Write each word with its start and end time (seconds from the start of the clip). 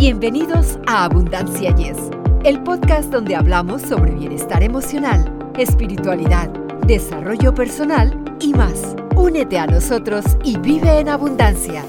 Bienvenidos 0.00 0.78
a 0.86 1.04
Abundancia 1.04 1.76
Yes, 1.76 1.98
el 2.44 2.62
podcast 2.62 3.12
donde 3.12 3.36
hablamos 3.36 3.82
sobre 3.82 4.12
bienestar 4.12 4.62
emocional, 4.62 5.52
espiritualidad, 5.58 6.48
desarrollo 6.86 7.54
personal 7.54 8.18
y 8.40 8.54
más. 8.54 8.96
Únete 9.14 9.58
a 9.58 9.66
nosotros 9.66 10.24
y 10.42 10.56
vive 10.56 11.00
en 11.00 11.10
abundancia. 11.10 11.84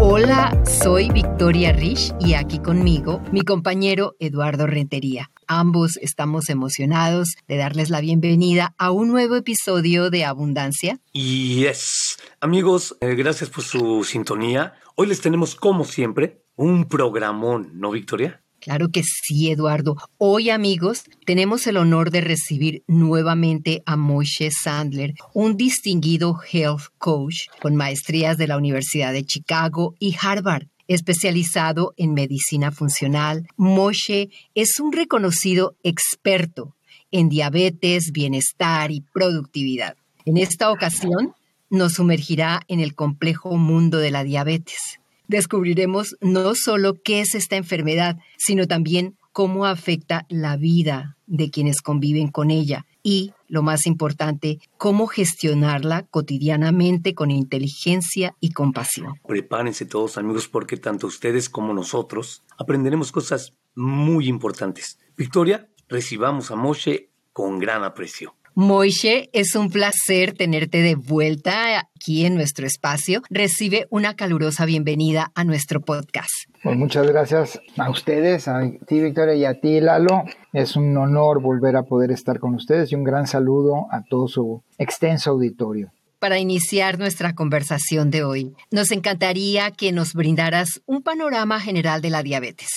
Hola, 0.00 0.60
soy 0.64 1.08
Victoria 1.10 1.70
Rich 1.72 2.14
y 2.18 2.34
aquí 2.34 2.58
conmigo 2.58 3.20
mi 3.30 3.42
compañero 3.42 4.16
Eduardo 4.18 4.66
Rentería. 4.66 5.30
Ambos 5.52 5.98
estamos 6.00 6.48
emocionados 6.48 7.30
de 7.48 7.56
darles 7.56 7.90
la 7.90 8.00
bienvenida 8.00 8.72
a 8.78 8.92
un 8.92 9.08
nuevo 9.08 9.34
episodio 9.34 10.08
de 10.08 10.24
Abundancia. 10.24 11.00
Y 11.12 11.64
es, 11.64 12.18
amigos, 12.40 12.96
eh, 13.00 13.16
gracias 13.16 13.50
por 13.50 13.64
su 13.64 14.04
sintonía. 14.04 14.74
Hoy 14.94 15.08
les 15.08 15.20
tenemos, 15.20 15.56
como 15.56 15.84
siempre, 15.84 16.44
un 16.54 16.84
programón, 16.84 17.72
¿no, 17.74 17.90
Victoria? 17.90 18.44
Claro 18.60 18.90
que 18.90 19.02
sí, 19.02 19.50
Eduardo. 19.50 19.96
Hoy, 20.18 20.50
amigos, 20.50 21.02
tenemos 21.26 21.66
el 21.66 21.78
honor 21.78 22.12
de 22.12 22.20
recibir 22.20 22.84
nuevamente 22.86 23.82
a 23.86 23.96
Moshe 23.96 24.52
Sandler, 24.52 25.14
un 25.34 25.56
distinguido 25.56 26.38
health 26.52 26.92
coach 26.98 27.48
con 27.60 27.74
maestrías 27.74 28.38
de 28.38 28.46
la 28.46 28.56
Universidad 28.56 29.12
de 29.12 29.24
Chicago 29.24 29.96
y 29.98 30.14
Harvard. 30.22 30.68
Especializado 30.90 31.94
en 31.96 32.14
medicina 32.14 32.72
funcional, 32.72 33.46
Moshe 33.56 34.30
es 34.56 34.80
un 34.80 34.90
reconocido 34.90 35.76
experto 35.84 36.74
en 37.12 37.28
diabetes, 37.28 38.10
bienestar 38.12 38.90
y 38.90 39.02
productividad. 39.14 39.94
En 40.24 40.36
esta 40.36 40.72
ocasión, 40.72 41.36
nos 41.70 41.92
sumergirá 41.92 42.62
en 42.66 42.80
el 42.80 42.96
complejo 42.96 43.56
mundo 43.56 43.98
de 43.98 44.10
la 44.10 44.24
diabetes. 44.24 44.98
Descubriremos 45.28 46.16
no 46.20 46.56
solo 46.56 47.00
qué 47.04 47.20
es 47.20 47.36
esta 47.36 47.54
enfermedad, 47.54 48.16
sino 48.36 48.66
también 48.66 49.16
cómo 49.30 49.66
afecta 49.66 50.26
la 50.28 50.56
vida 50.56 51.16
de 51.28 51.50
quienes 51.50 51.82
conviven 51.82 52.32
con 52.32 52.50
ella 52.50 52.84
y, 53.02 53.32
lo 53.48 53.62
más 53.62 53.86
importante, 53.86 54.60
cómo 54.76 55.06
gestionarla 55.06 56.06
cotidianamente 56.10 57.14
con 57.14 57.30
inteligencia 57.30 58.34
y 58.40 58.52
compasión. 58.52 59.14
Prepárense 59.26 59.86
todos 59.86 60.18
amigos 60.18 60.48
porque 60.48 60.76
tanto 60.76 61.06
ustedes 61.06 61.48
como 61.48 61.74
nosotros 61.74 62.42
aprenderemos 62.58 63.12
cosas 63.12 63.54
muy 63.74 64.28
importantes. 64.28 64.98
Victoria, 65.16 65.68
recibamos 65.88 66.50
a 66.50 66.56
Moshe 66.56 67.10
con 67.32 67.58
gran 67.58 67.84
aprecio. 67.84 68.34
Moishe, 68.60 69.30
es 69.32 69.54
un 69.54 69.70
placer 69.70 70.34
tenerte 70.34 70.82
de 70.82 70.94
vuelta 70.94 71.78
aquí 71.78 72.26
en 72.26 72.34
nuestro 72.34 72.66
espacio. 72.66 73.22
Recibe 73.30 73.86
una 73.88 74.16
calurosa 74.16 74.66
bienvenida 74.66 75.32
a 75.34 75.44
nuestro 75.44 75.80
podcast. 75.80 76.28
Pues 76.62 76.76
muchas 76.76 77.06
gracias 77.06 77.58
a 77.78 77.88
ustedes, 77.88 78.48
a 78.48 78.60
ti 78.86 79.00
Victoria 79.00 79.34
y 79.34 79.46
a 79.46 79.58
ti 79.58 79.80
Lalo. 79.80 80.24
Es 80.52 80.76
un 80.76 80.94
honor 80.98 81.40
volver 81.40 81.74
a 81.74 81.84
poder 81.84 82.10
estar 82.10 82.38
con 82.38 82.54
ustedes 82.54 82.92
y 82.92 82.96
un 82.96 83.02
gran 83.02 83.26
saludo 83.26 83.86
a 83.90 84.02
todo 84.02 84.28
su 84.28 84.62
extenso 84.76 85.30
auditorio. 85.30 85.90
Para 86.18 86.38
iniciar 86.38 86.98
nuestra 86.98 87.34
conversación 87.34 88.10
de 88.10 88.24
hoy, 88.24 88.54
nos 88.70 88.90
encantaría 88.90 89.70
que 89.70 89.90
nos 89.90 90.12
brindaras 90.12 90.82
un 90.84 91.02
panorama 91.02 91.60
general 91.60 92.02
de 92.02 92.10
la 92.10 92.22
diabetes. 92.22 92.68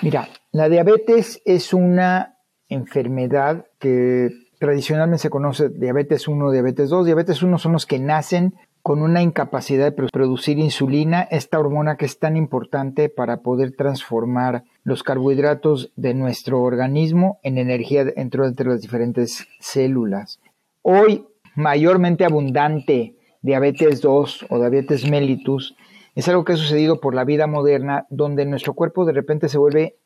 Mira, 0.00 0.30
la 0.52 0.70
diabetes 0.70 1.42
es 1.44 1.74
una 1.74 2.38
enfermedad 2.70 3.66
que 3.78 4.30
tradicionalmente 4.58 5.22
se 5.22 5.30
conoce 5.30 5.68
diabetes 5.68 6.28
1, 6.28 6.50
diabetes 6.50 6.90
2. 6.90 7.06
Diabetes 7.06 7.42
1 7.42 7.58
son 7.58 7.72
los 7.72 7.86
que 7.86 7.98
nacen 7.98 8.54
con 8.82 9.02
una 9.02 9.22
incapacidad 9.22 9.92
de 9.92 10.08
producir 10.08 10.58
insulina, 10.58 11.22
esta 11.22 11.58
hormona 11.58 11.96
que 11.96 12.06
es 12.06 12.18
tan 12.18 12.36
importante 12.36 13.08
para 13.08 13.42
poder 13.42 13.72
transformar 13.76 14.64
los 14.84 15.02
carbohidratos 15.02 15.92
de 15.96 16.14
nuestro 16.14 16.62
organismo 16.62 17.38
en 17.42 17.58
energía 17.58 18.04
dentro 18.04 18.50
de 18.50 18.64
las 18.64 18.80
diferentes 18.80 19.46
células. 19.60 20.40
Hoy, 20.82 21.26
mayormente 21.54 22.24
abundante 22.24 23.16
diabetes 23.42 24.00
2 24.00 24.46
o 24.48 24.58
diabetes 24.58 25.08
mellitus 25.10 25.76
es 26.14 26.28
algo 26.28 26.44
que 26.44 26.54
ha 26.54 26.56
sucedido 26.56 27.00
por 27.00 27.14
la 27.14 27.24
vida 27.24 27.46
moderna, 27.46 28.06
donde 28.10 28.44
nuestro 28.46 28.74
cuerpo 28.74 29.04
de 29.04 29.12
repente 29.12 29.48
se 29.48 29.58
vuelve 29.58 29.96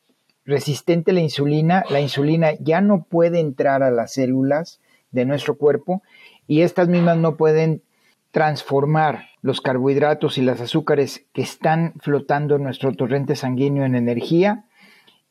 resistente 0.44 1.10
a 1.10 1.14
la 1.14 1.20
insulina, 1.20 1.84
la 1.90 2.00
insulina 2.00 2.52
ya 2.60 2.80
no 2.80 3.04
puede 3.04 3.40
entrar 3.40 3.82
a 3.82 3.90
las 3.90 4.12
células 4.12 4.80
de 5.10 5.24
nuestro 5.24 5.56
cuerpo 5.56 6.02
y 6.46 6.62
estas 6.62 6.88
mismas 6.88 7.18
no 7.18 7.36
pueden 7.36 7.82
transformar 8.30 9.26
los 9.42 9.60
carbohidratos 9.60 10.38
y 10.38 10.42
las 10.42 10.60
azúcares 10.60 11.26
que 11.32 11.42
están 11.42 11.94
flotando 12.00 12.56
en 12.56 12.62
nuestro 12.62 12.94
torrente 12.94 13.36
sanguíneo 13.36 13.84
en 13.84 13.94
energía 13.94 14.64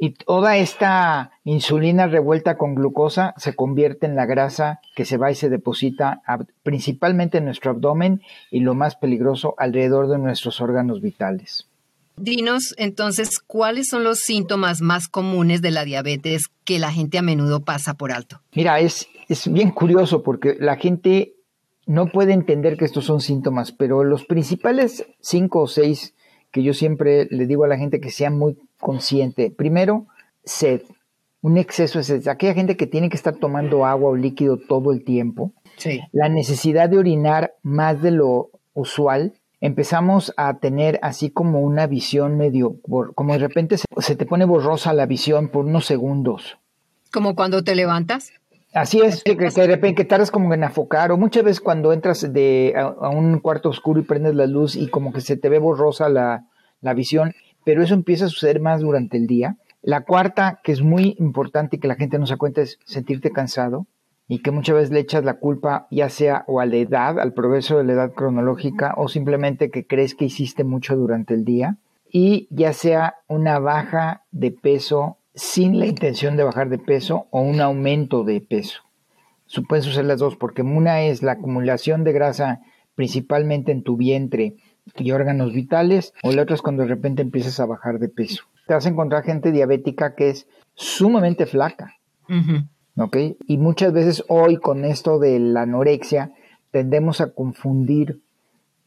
y 0.04 0.16
toda 0.16 0.58
esta 0.58 1.30
insulina 1.44 2.08
revuelta 2.08 2.58
con 2.58 2.74
glucosa 2.74 3.36
se 3.38 3.56
convierte 3.56 4.08
en 4.08 4.16
la 4.16 4.26
grasa 4.26 4.82
que 4.96 5.06
se 5.06 5.18
va 5.18 5.30
y 5.30 5.36
se 5.36 5.48
deposita 5.48 6.24
principalmente 6.64 7.38
en 7.38 7.46
nuestro 7.46 7.70
abdomen 7.70 8.22
y 8.50 8.62
lo 8.62 8.74
más 8.74 8.96
peligroso 8.96 9.54
alrededor 9.60 10.08
de 10.08 10.18
nuestros 10.18 10.60
órganos 10.60 11.02
vitales. 11.02 11.71
Dinos 12.22 12.76
entonces 12.78 13.40
cuáles 13.40 13.88
son 13.90 14.04
los 14.04 14.20
síntomas 14.20 14.82
más 14.82 15.08
comunes 15.08 15.62
de 15.62 15.72
la 15.72 15.86
diabetes 15.86 16.44
que 16.64 16.80
la 16.80 16.92
gente 16.92 17.18
a 17.18 17.22
menudo 17.22 17.62
pasa 17.62 17.96
por 17.96 18.12
alto. 18.12 18.42
Mira, 18.54 18.80
es, 18.80 19.08
es 19.28 19.52
bien 19.52 19.72
curioso 19.72 20.22
porque 20.22 20.56
la 20.60 20.78
gente 20.78 21.34
no 21.88 22.08
puede 22.08 22.34
entender 22.34 22.78
que 22.78 22.86
estos 22.86 23.06
son 23.06 23.22
síntomas, 23.22 23.72
pero 23.72 24.04
los 24.04 24.26
principales 24.26 25.06
cinco 25.20 25.62
o 25.62 25.68
seis 25.68 26.14
que 26.52 26.64
yo 26.64 26.74
siempre 26.74 27.28
le 27.32 27.48
digo 27.48 27.64
a 27.64 27.68
la 27.68 27.78
gente 27.78 28.00
que 28.00 28.12
sea 28.12 28.30
muy 28.30 28.58
consciente. 28.80 29.52
Primero, 29.52 30.08
sed, 30.44 30.82
un 31.42 31.58
exceso 31.58 32.00
de 32.00 32.04
sed. 32.04 32.28
Aquella 32.28 32.54
gente 32.54 32.78
que 32.78 32.88
tiene 32.88 33.10
que 33.10 33.18
estar 33.18 33.36
tomando 33.36 33.86
agua 33.86 34.12
o 34.12 34.16
líquido 34.16 34.58
todo 34.58 34.92
el 34.92 35.04
tiempo. 35.04 35.54
Sí. 35.78 36.02
La 36.12 36.30
necesidad 36.30 36.90
de 36.90 36.98
orinar 36.98 37.56
más 37.64 38.02
de 38.02 38.12
lo 38.12 38.52
usual 38.74 39.34
empezamos 39.62 40.34
a 40.38 40.58
tener 40.58 41.00
así 41.04 41.30
como 41.30 41.62
una 41.62 41.88
visión 41.88 42.36
medio, 42.36 42.78
como 43.16 43.34
de 43.34 43.40
repente 43.40 43.78
se, 43.78 44.16
te 44.16 44.26
pone 44.26 44.44
borrosa 44.44 44.92
la 44.94 45.06
visión 45.06 45.50
por 45.50 45.66
unos 45.66 45.86
segundos. 45.86 46.58
¿Como 47.12 47.36
cuando 47.36 47.64
te 47.64 47.76
levantas? 47.76 48.34
Así 48.74 49.02
es, 49.02 49.24
que, 49.24 49.36
de 49.36 49.68
repente 49.68 50.06
tardas 50.06 50.32
como 50.32 50.54
en 50.54 50.64
afocar, 50.64 51.12
o 51.12 51.18
muchas 51.18 51.44
veces 51.44 51.62
cuando 51.62 51.94
entras 51.94 52.34
de, 52.34 52.74
a, 52.76 53.10
un 53.10 53.40
cuarto 53.40 53.70
oscuro 53.70 54.00
y 54.00 54.04
prendes 54.04 54.34
la 54.34 54.48
luz 54.48 54.76
y 54.76 54.88
como 54.88 55.14
que 55.14 55.22
se 55.22 55.38
te 55.38 55.50
ve 55.50 55.60
borrosa 55.60 56.10
la, 56.10 56.48
la 56.80 56.94
visión, 56.94 57.34
pero 57.64 57.84
eso 57.84 57.94
empieza 57.94 58.26
a 58.26 58.30
suceder 58.30 58.60
más 58.62 58.82
durante 58.82 59.18
el 59.18 59.28
día. 59.28 59.58
La 59.84 60.02
cuarta, 60.02 60.60
que 60.64 60.72
es 60.72 60.82
muy 60.82 61.16
importante 61.20 61.76
y 61.76 61.80
que 61.80 61.88
la 61.88 61.96
gente 61.96 62.18
no 62.18 62.26
se 62.26 62.38
cuenta, 62.38 62.62
es 62.62 62.80
sentirte 62.86 63.32
cansado 63.32 63.88
y 64.32 64.40
que 64.40 64.52
muchas 64.52 64.76
veces 64.78 64.92
le 64.92 65.02
echas 65.02 65.26
la 65.26 65.40
culpa 65.40 65.88
ya 65.92 66.08
sea 66.08 66.46
o 66.48 66.62
a 66.62 66.66
la 66.66 66.78
edad, 66.78 67.20
al 67.20 67.34
progreso 67.34 67.78
de 67.78 67.84
la 67.84 67.92
edad 67.92 68.14
cronológica, 68.14 68.94
o 68.96 69.10
simplemente 69.10 69.70
que 69.70 69.86
crees 69.86 70.16
que 70.16 70.24
hiciste 70.24 70.64
mucho 70.64 70.96
durante 70.96 71.34
el 71.34 71.44
día, 71.44 71.76
y 72.10 72.48
ya 72.50 72.72
sea 72.72 73.16
una 73.28 73.60
baja 73.60 74.24
de 74.32 74.52
peso 74.52 75.18
sin 75.36 75.80
la 75.80 75.86
intención 75.86 76.38
de 76.38 76.46
bajar 76.46 76.70
de 76.70 76.78
peso 76.78 77.28
o 77.32 77.42
un 77.42 77.60
aumento 77.60 78.24
de 78.24 78.40
peso. 78.40 78.84
Pueden 79.68 79.84
suceder 79.84 80.06
las 80.06 80.20
dos, 80.20 80.38
porque 80.38 80.62
una 80.62 81.02
es 81.02 81.24
la 81.24 81.34
acumulación 81.34 82.06
de 82.06 82.14
grasa 82.14 82.62
principalmente 82.96 83.74
en 83.74 83.84
tu 83.84 83.98
vientre 83.98 84.56
y 84.96 85.12
órganos 85.12 85.52
vitales, 85.52 86.14
o 86.24 86.32
la 86.32 86.44
otra 86.44 86.56
es 86.56 86.62
cuando 86.62 86.84
de 86.84 86.88
repente 86.88 87.22
empiezas 87.22 87.60
a 87.60 87.66
bajar 87.66 88.00
de 88.00 88.08
peso. 88.08 88.46
Te 88.66 88.76
vas 88.76 88.86
a 88.86 88.90
encontrar 88.90 89.24
gente 89.24 89.52
diabética 89.52 90.16
que 90.16 90.30
es 90.30 90.48
sumamente 90.74 91.46
flaca. 91.48 91.98
¿Ok? 92.98 93.18
Y 93.48 93.58
muchas 93.58 93.94
veces 93.94 94.24
hoy 94.28 94.58
con 94.58 94.86
esto 94.86 95.20
de 95.20 95.40
la 95.40 95.64
anorexia 95.64 96.32
tendemos 96.72 97.22
a 97.22 97.34
confundir 97.34 98.22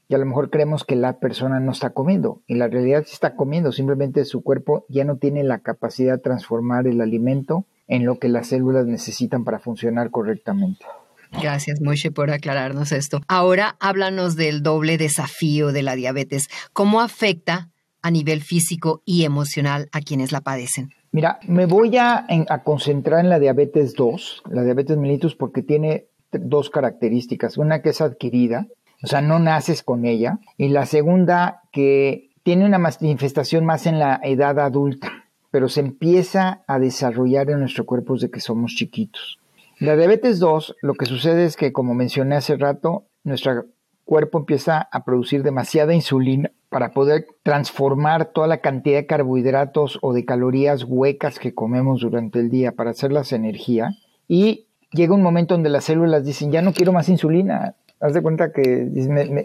y 0.08 0.14
a 0.14 0.18
lo 0.18 0.26
mejor 0.26 0.50
creemos 0.50 0.84
que 0.84 0.96
la 0.96 1.18
persona 1.18 1.60
no 1.60 1.72
está 1.72 1.90
comiendo 1.90 2.42
y 2.46 2.54
la 2.56 2.68
realidad 2.68 3.04
está 3.10 3.36
comiendo, 3.36 3.72
simplemente 3.72 4.24
su 4.24 4.42
cuerpo 4.42 4.84
ya 4.88 5.04
no 5.04 5.16
tiene 5.16 5.44
la 5.44 5.60
capacidad 5.60 6.16
de 6.16 6.22
transformar 6.22 6.86
el 6.86 7.00
alimento 7.00 7.64
en 7.88 8.04
lo 8.04 8.18
que 8.18 8.28
las 8.28 8.48
células 8.48 8.86
necesitan 8.86 9.44
para 9.44 9.58
funcionar 9.58 10.10
correctamente. 10.10 10.84
Gracias, 11.40 11.80
Moshe, 11.80 12.10
por 12.10 12.30
aclararnos 12.30 12.92
esto. 12.92 13.20
Ahora 13.28 13.76
háblanos 13.80 14.36
del 14.36 14.62
doble 14.62 14.98
desafío 14.98 15.72
de 15.72 15.82
la 15.82 15.96
diabetes. 15.96 16.48
¿Cómo 16.72 17.00
afecta 17.00 17.70
a 18.02 18.10
nivel 18.10 18.42
físico 18.42 19.02
y 19.04 19.24
emocional 19.24 19.88
a 19.92 20.00
quienes 20.00 20.30
la 20.30 20.42
padecen? 20.42 20.90
Mira, 21.14 21.38
me 21.46 21.66
voy 21.66 21.96
a, 21.96 22.26
concentrar 22.64 23.20
en 23.20 23.30
la 23.30 23.38
diabetes 23.38 23.94
2, 23.94 24.42
la 24.50 24.64
diabetes 24.64 24.96
mellitus, 24.96 25.36
porque 25.36 25.62
tiene 25.62 26.08
dos 26.32 26.70
características. 26.70 27.56
Una 27.56 27.82
que 27.82 27.90
es 27.90 28.00
adquirida, 28.00 28.66
o 29.00 29.06
sea, 29.06 29.20
no 29.20 29.38
naces 29.38 29.84
con 29.84 30.06
ella. 30.06 30.40
Y 30.58 30.70
la 30.70 30.86
segunda 30.86 31.62
que 31.70 32.30
tiene 32.42 32.66
una 32.66 32.78
manifestación 32.78 33.64
más 33.64 33.86
en 33.86 34.00
la 34.00 34.18
edad 34.24 34.58
adulta, 34.58 35.12
pero 35.52 35.68
se 35.68 35.82
empieza 35.82 36.64
a 36.66 36.80
desarrollar 36.80 37.48
en 37.48 37.60
nuestro 37.60 37.86
cuerpo 37.86 38.14
desde 38.14 38.32
que 38.32 38.40
somos 38.40 38.74
chiquitos. 38.74 39.38
La 39.78 39.94
diabetes 39.94 40.40
2, 40.40 40.78
lo 40.82 40.94
que 40.94 41.06
sucede 41.06 41.44
es 41.44 41.56
que, 41.56 41.72
como 41.72 41.94
mencioné 41.94 42.34
hace 42.34 42.56
rato, 42.56 43.04
nuestro 43.22 43.66
cuerpo 44.04 44.38
empieza 44.38 44.88
a 44.90 45.04
producir 45.04 45.44
demasiada 45.44 45.94
insulina 45.94 46.50
para 46.74 46.90
poder 46.90 47.28
transformar 47.44 48.32
toda 48.32 48.48
la 48.48 48.56
cantidad 48.56 48.96
de 48.96 49.06
carbohidratos 49.06 50.00
o 50.02 50.12
de 50.12 50.24
calorías 50.24 50.82
huecas 50.82 51.38
que 51.38 51.54
comemos 51.54 52.00
durante 52.00 52.40
el 52.40 52.50
día 52.50 52.72
para 52.72 52.90
hacerlas 52.90 53.32
energía. 53.32 53.96
Y 54.26 54.66
llega 54.90 55.14
un 55.14 55.22
momento 55.22 55.54
donde 55.54 55.70
las 55.70 55.84
células 55.84 56.24
dicen, 56.24 56.50
ya 56.50 56.62
no 56.62 56.72
quiero 56.72 56.92
más 56.92 57.08
insulina. 57.08 57.76
Haz 58.00 58.14
de 58.14 58.22
cuenta 58.22 58.50
que 58.50 58.88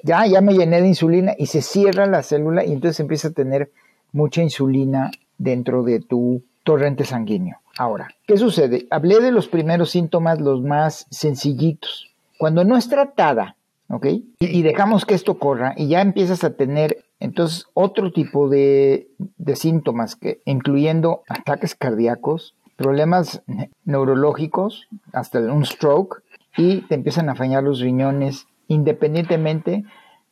ya, 0.03 0.25
ya 0.25 0.41
me 0.41 0.55
llené 0.55 0.81
de 0.81 0.87
insulina 0.87 1.35
y 1.37 1.45
se 1.45 1.61
cierra 1.61 2.07
la 2.07 2.23
célula 2.23 2.65
y 2.65 2.71
entonces 2.71 2.99
empieza 2.99 3.27
a 3.27 3.31
tener 3.33 3.69
mucha 4.11 4.41
insulina 4.41 5.11
dentro 5.37 5.83
de 5.83 5.99
tu 5.99 6.41
torrente 6.63 7.05
sanguíneo. 7.05 7.57
Ahora, 7.77 8.07
¿qué 8.25 8.37
sucede? 8.37 8.87
Hablé 8.89 9.19
de 9.19 9.31
los 9.31 9.47
primeros 9.47 9.91
síntomas, 9.91 10.41
los 10.41 10.63
más 10.63 11.05
sencillitos. 11.11 12.11
Cuando 12.39 12.63
no 12.63 12.75
es 12.75 12.89
tratada, 12.89 13.55
¿ok? 13.87 14.07
Y, 14.39 14.63
dejamos 14.63 15.05
que 15.05 15.13
esto 15.13 15.37
corra 15.37 15.75
y 15.77 15.89
ya 15.89 16.01
empiezas 16.01 16.43
a 16.43 16.55
tener 16.55 17.05
entonces 17.19 17.65
otro 17.73 18.11
tipo 18.11 18.49
de, 18.49 19.09
de 19.37 19.55
síntomas, 19.55 20.15
que, 20.15 20.41
incluyendo 20.45 21.23
ataques 21.27 21.75
cardíacos, 21.75 22.55
problemas 22.75 23.43
neurológicos, 23.83 24.87
hasta 25.11 25.39
un 25.39 25.65
stroke, 25.65 26.23
y 26.57 26.81
te 26.87 26.95
empiezan 26.95 27.29
a 27.29 27.35
fallar 27.35 27.63
los 27.63 27.79
riñones, 27.79 28.47
independientemente 28.67 29.83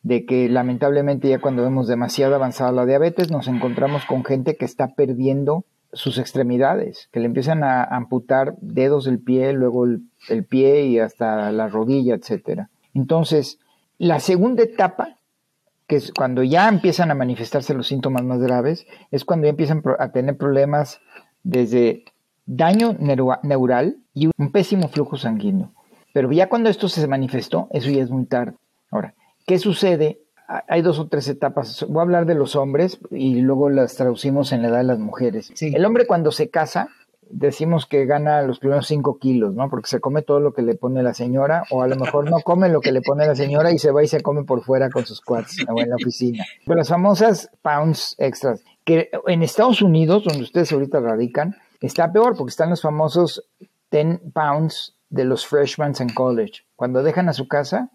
de 0.02 0.24
que 0.24 0.48
lamentablemente 0.48 1.28
ya 1.28 1.40
cuando 1.40 1.62
vemos 1.62 1.88
demasiado 1.88 2.34
avanzada 2.34 2.72
la 2.72 2.86
diabetes, 2.86 3.30
nos 3.30 3.48
encontramos 3.48 4.04
con 4.06 4.24
gente 4.24 4.56
que 4.56 4.64
está 4.64 4.94
perdiendo 4.94 5.64
sus 5.92 6.18
extremidades, 6.18 7.08
que 7.12 7.20
le 7.20 7.26
empiezan 7.26 7.64
a 7.64 7.82
amputar 7.82 8.54
dedos 8.60 9.04
del 9.04 9.18
pie, 9.18 9.52
luego 9.52 9.84
el, 9.84 10.44
pie 10.48 10.86
y 10.86 10.98
hasta 10.98 11.50
la 11.50 11.68
rodilla, 11.68 12.14
etcétera. 12.14 12.70
Entonces, 12.94 13.58
la 13.98 14.20
segunda 14.20 14.62
etapa, 14.62 15.17
que 15.88 15.96
es 15.96 16.12
cuando 16.12 16.44
ya 16.44 16.68
empiezan 16.68 17.10
a 17.10 17.14
manifestarse 17.14 17.74
los 17.74 17.88
síntomas 17.88 18.22
más 18.22 18.38
graves, 18.38 18.86
es 19.10 19.24
cuando 19.24 19.46
ya 19.46 19.50
empiezan 19.50 19.82
a 19.98 20.12
tener 20.12 20.36
problemas 20.36 21.00
desde 21.42 22.04
daño 22.46 22.96
neural 23.42 23.96
y 24.14 24.30
un 24.36 24.52
pésimo 24.52 24.88
flujo 24.88 25.16
sanguíneo. 25.16 25.72
Pero 26.12 26.30
ya 26.30 26.48
cuando 26.48 26.70
esto 26.70 26.88
se 26.88 27.06
manifestó, 27.08 27.68
eso 27.72 27.90
ya 27.90 28.02
es 28.02 28.10
muy 28.10 28.26
tarde. 28.26 28.54
Ahora, 28.90 29.14
¿qué 29.46 29.58
sucede 29.58 30.20
hay 30.66 30.80
dos 30.80 30.98
o 30.98 31.08
tres 31.08 31.28
etapas. 31.28 31.84
Voy 31.88 31.98
a 31.98 32.02
hablar 32.02 32.24
de 32.24 32.34
los 32.34 32.56
hombres 32.56 32.98
y 33.10 33.40
luego 33.42 33.68
las 33.68 33.96
traducimos 33.96 34.52
en 34.52 34.62
la 34.62 34.68
edad 34.68 34.78
de 34.78 34.84
las 34.84 34.98
mujeres. 34.98 35.52
El 35.60 35.84
hombre 35.84 36.06
cuando 36.06 36.32
se 36.32 36.48
casa, 36.48 36.88
decimos 37.30 37.86
que 37.86 38.06
gana 38.06 38.42
los 38.42 38.58
primeros 38.58 38.86
cinco 38.86 39.18
kilos, 39.18 39.54
¿no? 39.54 39.68
Porque 39.70 39.88
se 39.88 40.00
come 40.00 40.22
todo 40.22 40.40
lo 40.40 40.52
que 40.52 40.62
le 40.62 40.74
pone 40.74 41.02
la 41.02 41.14
señora, 41.14 41.64
o 41.70 41.82
a 41.82 41.88
lo 41.88 41.96
mejor 41.96 42.30
no 42.30 42.40
come 42.40 42.68
lo 42.68 42.80
que 42.80 42.92
le 42.92 43.02
pone 43.02 43.26
la 43.26 43.34
señora 43.34 43.72
y 43.72 43.78
se 43.78 43.90
va 43.90 44.02
y 44.02 44.08
se 44.08 44.20
come 44.20 44.44
por 44.44 44.62
fuera 44.62 44.90
con 44.90 45.04
sus 45.06 45.20
quads 45.20 45.64
o 45.68 45.80
en 45.80 45.90
la 45.90 45.96
oficina. 45.96 46.44
Pero 46.64 46.78
las 46.78 46.88
famosas 46.88 47.50
pounds 47.62 48.14
extras, 48.18 48.62
que 48.84 49.10
en 49.26 49.42
Estados 49.42 49.82
Unidos, 49.82 50.24
donde 50.24 50.42
ustedes 50.42 50.72
ahorita 50.72 51.00
radican, 51.00 51.56
está 51.80 52.12
peor 52.12 52.36
porque 52.36 52.50
están 52.50 52.70
los 52.70 52.82
famosos 52.82 53.44
10 53.90 54.20
pounds 54.32 54.96
de 55.10 55.24
los 55.24 55.46
freshmen 55.46 55.92
en 55.98 56.10
college. 56.10 56.64
Cuando 56.76 57.02
dejan 57.02 57.28
a 57.28 57.32
su 57.32 57.48
casa, 57.48 57.90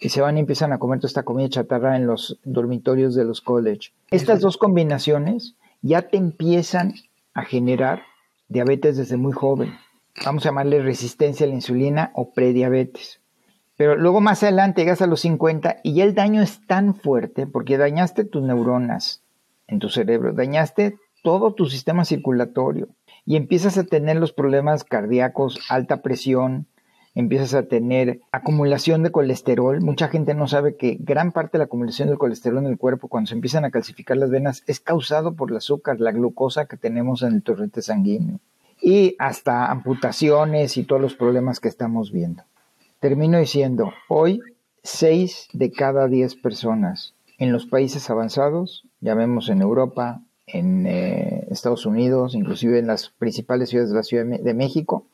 y 0.00 0.10
se 0.10 0.20
van 0.20 0.36
y 0.36 0.40
empiezan 0.40 0.72
a 0.72 0.78
comer 0.78 1.00
toda 1.00 1.08
esta 1.08 1.24
comida 1.24 1.48
chatarra 1.48 1.96
en 1.96 2.06
los 2.06 2.38
dormitorios 2.44 3.14
de 3.14 3.24
los 3.24 3.40
college. 3.40 3.92
Estas 4.10 4.40
dos 4.40 4.56
combinaciones 4.56 5.56
ya 5.82 6.02
te 6.02 6.16
empiezan 6.16 6.94
a 7.34 7.44
generar 7.44 8.02
diabetes 8.48 8.96
desde 8.96 9.16
muy 9.16 9.32
joven. 9.32 9.74
Vamos 10.24 10.44
a 10.44 10.48
llamarle 10.48 10.82
resistencia 10.82 11.46
a 11.46 11.48
la 11.48 11.54
insulina 11.54 12.10
o 12.14 12.32
prediabetes. 12.32 13.20
Pero 13.76 13.96
luego 13.96 14.20
más 14.20 14.42
adelante 14.42 14.82
llegas 14.82 15.02
a 15.02 15.06
los 15.06 15.20
50 15.20 15.76
y 15.84 15.94
ya 15.94 16.04
el 16.04 16.14
daño 16.14 16.42
es 16.42 16.66
tan 16.66 16.94
fuerte 16.96 17.46
porque 17.46 17.78
dañaste 17.78 18.24
tus 18.24 18.42
neuronas 18.42 19.22
en 19.68 19.78
tu 19.78 19.88
cerebro, 19.88 20.32
dañaste 20.32 20.98
todo 21.22 21.54
tu 21.54 21.66
sistema 21.66 22.04
circulatorio 22.04 22.88
y 23.24 23.36
empiezas 23.36 23.78
a 23.78 23.84
tener 23.84 24.16
los 24.16 24.32
problemas 24.32 24.82
cardíacos, 24.82 25.60
alta 25.68 26.02
presión, 26.02 26.66
empiezas 27.14 27.54
a 27.54 27.64
tener 27.64 28.20
acumulación 28.32 29.02
de 29.02 29.10
colesterol. 29.10 29.80
Mucha 29.80 30.08
gente 30.08 30.34
no 30.34 30.46
sabe 30.46 30.76
que 30.76 30.96
gran 31.00 31.32
parte 31.32 31.52
de 31.52 31.58
la 31.58 31.64
acumulación 31.64 32.08
del 32.08 32.18
colesterol 32.18 32.58
en 32.58 32.66
el 32.66 32.78
cuerpo, 32.78 33.08
cuando 33.08 33.28
se 33.28 33.34
empiezan 33.34 33.64
a 33.64 33.70
calcificar 33.70 34.16
las 34.16 34.30
venas, 34.30 34.62
es 34.66 34.80
causado 34.80 35.34
por 35.34 35.50
el 35.50 35.56
azúcar, 35.56 36.00
la 36.00 36.12
glucosa 36.12 36.66
que 36.66 36.76
tenemos 36.76 37.22
en 37.22 37.34
el 37.34 37.42
torrente 37.42 37.82
sanguíneo. 37.82 38.40
Y 38.80 39.16
hasta 39.18 39.70
amputaciones 39.70 40.76
y 40.76 40.84
todos 40.84 41.02
los 41.02 41.14
problemas 41.14 41.60
que 41.60 41.68
estamos 41.68 42.12
viendo. 42.12 42.44
Termino 43.00 43.38
diciendo, 43.38 43.92
hoy 44.08 44.40
6 44.82 45.48
de 45.52 45.72
cada 45.72 46.06
10 46.06 46.36
personas 46.36 47.14
en 47.38 47.52
los 47.52 47.66
países 47.66 48.10
avanzados, 48.10 48.84
ya 49.00 49.14
vemos 49.14 49.48
en 49.48 49.62
Europa, 49.62 50.22
en 50.46 50.86
eh, 50.86 51.46
Estados 51.50 51.86
Unidos, 51.86 52.34
inclusive 52.34 52.78
en 52.78 52.86
las 52.86 53.10
principales 53.10 53.68
ciudades 53.68 53.90
de 53.90 53.96
la 53.96 54.02
Ciudad 54.02 54.24
de 54.24 54.54
México, 54.54 55.06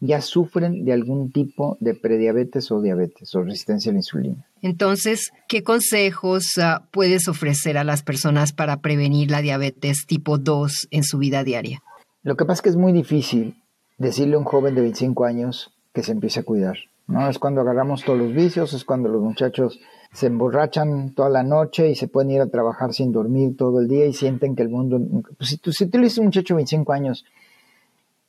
ya 0.00 0.20
sufren 0.20 0.84
de 0.84 0.92
algún 0.92 1.32
tipo 1.32 1.76
de 1.80 1.94
prediabetes 1.94 2.70
o 2.70 2.80
diabetes 2.80 3.34
o 3.34 3.42
resistencia 3.42 3.90
a 3.90 3.92
la 3.94 3.98
insulina. 3.98 4.46
Entonces, 4.62 5.30
¿qué 5.48 5.62
consejos 5.62 6.58
ah, 6.58 6.88
puedes 6.92 7.28
ofrecer 7.28 7.78
a 7.78 7.84
las 7.84 8.02
personas 8.02 8.52
para 8.52 8.80
prevenir 8.80 9.30
la 9.30 9.42
diabetes 9.42 10.06
tipo 10.06 10.38
2 10.38 10.88
en 10.90 11.04
su 11.04 11.18
vida 11.18 11.42
diaria? 11.44 11.82
Lo 12.22 12.36
que 12.36 12.44
pasa 12.44 12.58
es 12.58 12.62
que 12.62 12.68
es 12.70 12.76
muy 12.76 12.92
difícil 12.92 13.62
decirle 13.96 14.36
a 14.36 14.38
un 14.38 14.44
joven 14.44 14.74
de 14.74 14.82
25 14.82 15.24
años 15.24 15.72
que 15.92 16.02
se 16.02 16.12
empiece 16.12 16.40
a 16.40 16.44
cuidar. 16.44 16.76
¿no? 17.08 17.28
Es 17.28 17.38
cuando 17.38 17.60
agarramos 17.60 18.04
todos 18.04 18.18
los 18.18 18.32
vicios, 18.32 18.72
es 18.74 18.84
cuando 18.84 19.08
los 19.08 19.22
muchachos 19.22 19.80
se 20.12 20.26
emborrachan 20.26 21.14
toda 21.14 21.28
la 21.28 21.42
noche 21.42 21.90
y 21.90 21.94
se 21.94 22.08
pueden 22.08 22.30
ir 22.30 22.40
a 22.40 22.48
trabajar 22.48 22.92
sin 22.92 23.12
dormir 23.12 23.56
todo 23.56 23.80
el 23.80 23.88
día 23.88 24.06
y 24.06 24.12
sienten 24.12 24.56
que 24.56 24.62
el 24.62 24.68
mundo... 24.68 25.00
Pues 25.36 25.50
si, 25.50 25.58
tú, 25.58 25.72
si 25.72 25.86
tú 25.86 25.98
le 25.98 26.04
dices 26.04 26.18
a 26.18 26.22
un 26.22 26.26
muchacho 26.28 26.54
de 26.54 26.58
25 26.58 26.92
años, 26.92 27.24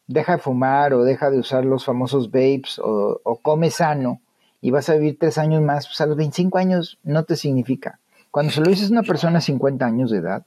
deja 0.09 0.33
de 0.33 0.37
fumar 0.39 0.93
o 0.93 1.03
deja 1.03 1.29
de 1.29 1.37
usar 1.37 1.63
los 1.63 1.85
famosos 1.85 2.31
vapes 2.31 2.79
o, 2.83 3.39
come 3.43 3.69
sano 3.69 4.21
y 4.59 4.71
vas 4.71 4.89
a 4.89 4.95
vivir 4.95 5.17
tres 5.19 5.37
años 5.37 5.61
más, 5.61 5.85
pues 5.87 6.01
a 6.01 6.07
los 6.07 6.17
25 6.17 6.57
años 6.57 6.97
no 7.03 7.23
te 7.23 7.35
significa. 7.35 7.99
Cuando 8.31 8.51
se 8.51 8.59
lo 8.59 8.69
dices 8.69 8.89
a 8.89 8.93
una 8.93 9.03
persona 9.03 9.35
de 9.35 9.41
50 9.41 9.85
años 9.85 10.09
de 10.09 10.17
edad, 10.17 10.45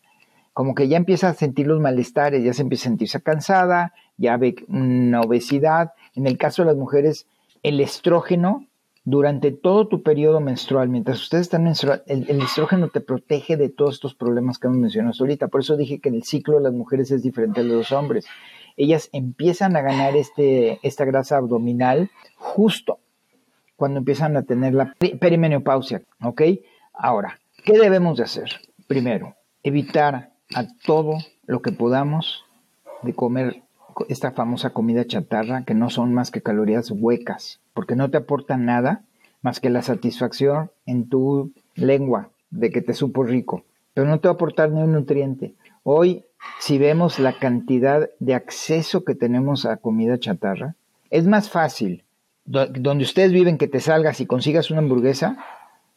como 0.53 0.75
que 0.75 0.88
ya 0.88 0.97
empieza 0.97 1.29
a 1.29 1.35
sentir 1.35 1.69
los 1.69 1.81
malestares, 1.81 2.44
ya 2.44 2.53
se 2.53 2.62
empieza 2.62 2.88
a 2.88 2.91
sentirse 2.91 3.23
cansada, 3.23 3.94
ya 4.19 4.37
ve 4.37 4.56
una 4.69 5.20
obesidad. 5.20 5.93
En 6.15 6.26
el 6.26 6.37
caso 6.37 6.62
de 6.62 6.67
las 6.67 6.76
mujeres, 6.76 7.26
el 7.62 7.81
estrógeno 7.81 8.67
durante 9.05 9.53
todo 9.53 9.88
tu 9.88 10.03
periodo 10.03 10.41
menstrual, 10.41 10.88
mientras 10.88 11.20
ustedes 11.20 11.43
están 11.43 11.65
menstrual, 11.65 12.03
el, 12.06 12.43
estrógeno 12.43 12.88
te 12.88 13.00
protege 13.00 13.56
de 13.56 13.69
todos 13.69 13.94
estos 13.94 14.15
problemas 14.15 14.58
que 14.58 14.67
hemos 14.67 14.79
mencionado 14.79 15.15
ahorita. 15.19 15.49
Por 15.49 15.61
eso 15.61 15.76
dije 15.76 16.00
que 16.00 16.08
el 16.08 16.25
ciclo 16.25 16.56
de 16.56 16.62
las 16.62 16.73
mujeres 16.73 17.10
es 17.13 17.22
diferente 17.22 17.60
al 17.60 17.69
de 17.69 17.77
los 17.77 17.93
hombres 17.93 18.27
ellas 18.76 19.08
empiezan 19.12 19.76
a 19.76 19.82
ganar 19.82 20.17
este, 20.17 20.79
esta 20.82 21.05
grasa 21.05 21.36
abdominal 21.36 22.10
justo 22.36 22.98
cuando 23.76 23.98
empiezan 23.98 24.36
a 24.36 24.43
tener 24.43 24.74
la 24.74 24.94
perimenopausia, 25.20 26.02
¿ok? 26.22 26.43
Ahora, 26.93 27.41
¿qué 27.64 27.79
debemos 27.79 28.19
de 28.19 28.24
hacer? 28.24 28.60
Primero, 28.86 29.34
evitar 29.62 30.31
a 30.55 30.67
todo 30.84 31.19
lo 31.46 31.62
que 31.62 31.72
podamos 31.72 32.44
de 33.02 33.14
comer 33.14 33.62
esta 34.08 34.32
famosa 34.32 34.70
comida 34.70 35.06
chatarra 35.06 35.64
que 35.64 35.74
no 35.74 35.91
son 35.91 36.14
más 36.14 36.31
que 36.31 36.43
calorías 36.43 36.91
huecas, 36.91 37.60
porque 37.74 37.96
no 37.96 38.10
te 38.10 38.19
aportan 38.19 38.64
nada 38.64 39.02
más 39.43 39.60
que 39.60 39.70
la 39.70 39.82
satisfacción 39.82 40.70
en 40.86 41.08
tu 41.08 41.52
lengua 41.74 42.31
de 42.50 42.70
que 42.70 42.82
te 42.82 42.94
supo 42.94 43.24
rico, 43.24 43.64
pero 43.94 44.06
no 44.06 44.20
te 44.20 44.29
va 44.29 44.32
a 44.32 44.34
aportar 44.34 44.70
ni 44.70 44.82
un 44.82 44.93
nutriente. 44.93 45.55
Hoy 45.84 46.24
si 46.60 46.79
vemos 46.79 47.19
la 47.19 47.39
cantidad 47.39 48.08
de 48.20 48.34
acceso 48.34 49.05
que 49.05 49.15
tenemos 49.15 49.67
a 49.67 49.77
comida 49.77 50.19
chatarra, 50.19 50.77
es 51.10 51.27
más 51.27 51.51
fácil 51.51 52.05
donde 52.44 53.05
ustedes 53.05 53.32
viven 53.32 53.58
que 53.58 53.69
te 53.69 53.81
salgas 53.81 54.20
y 54.20 54.27
consigas 54.27 54.70
una 54.70 54.81
hamburguesa 54.81 55.36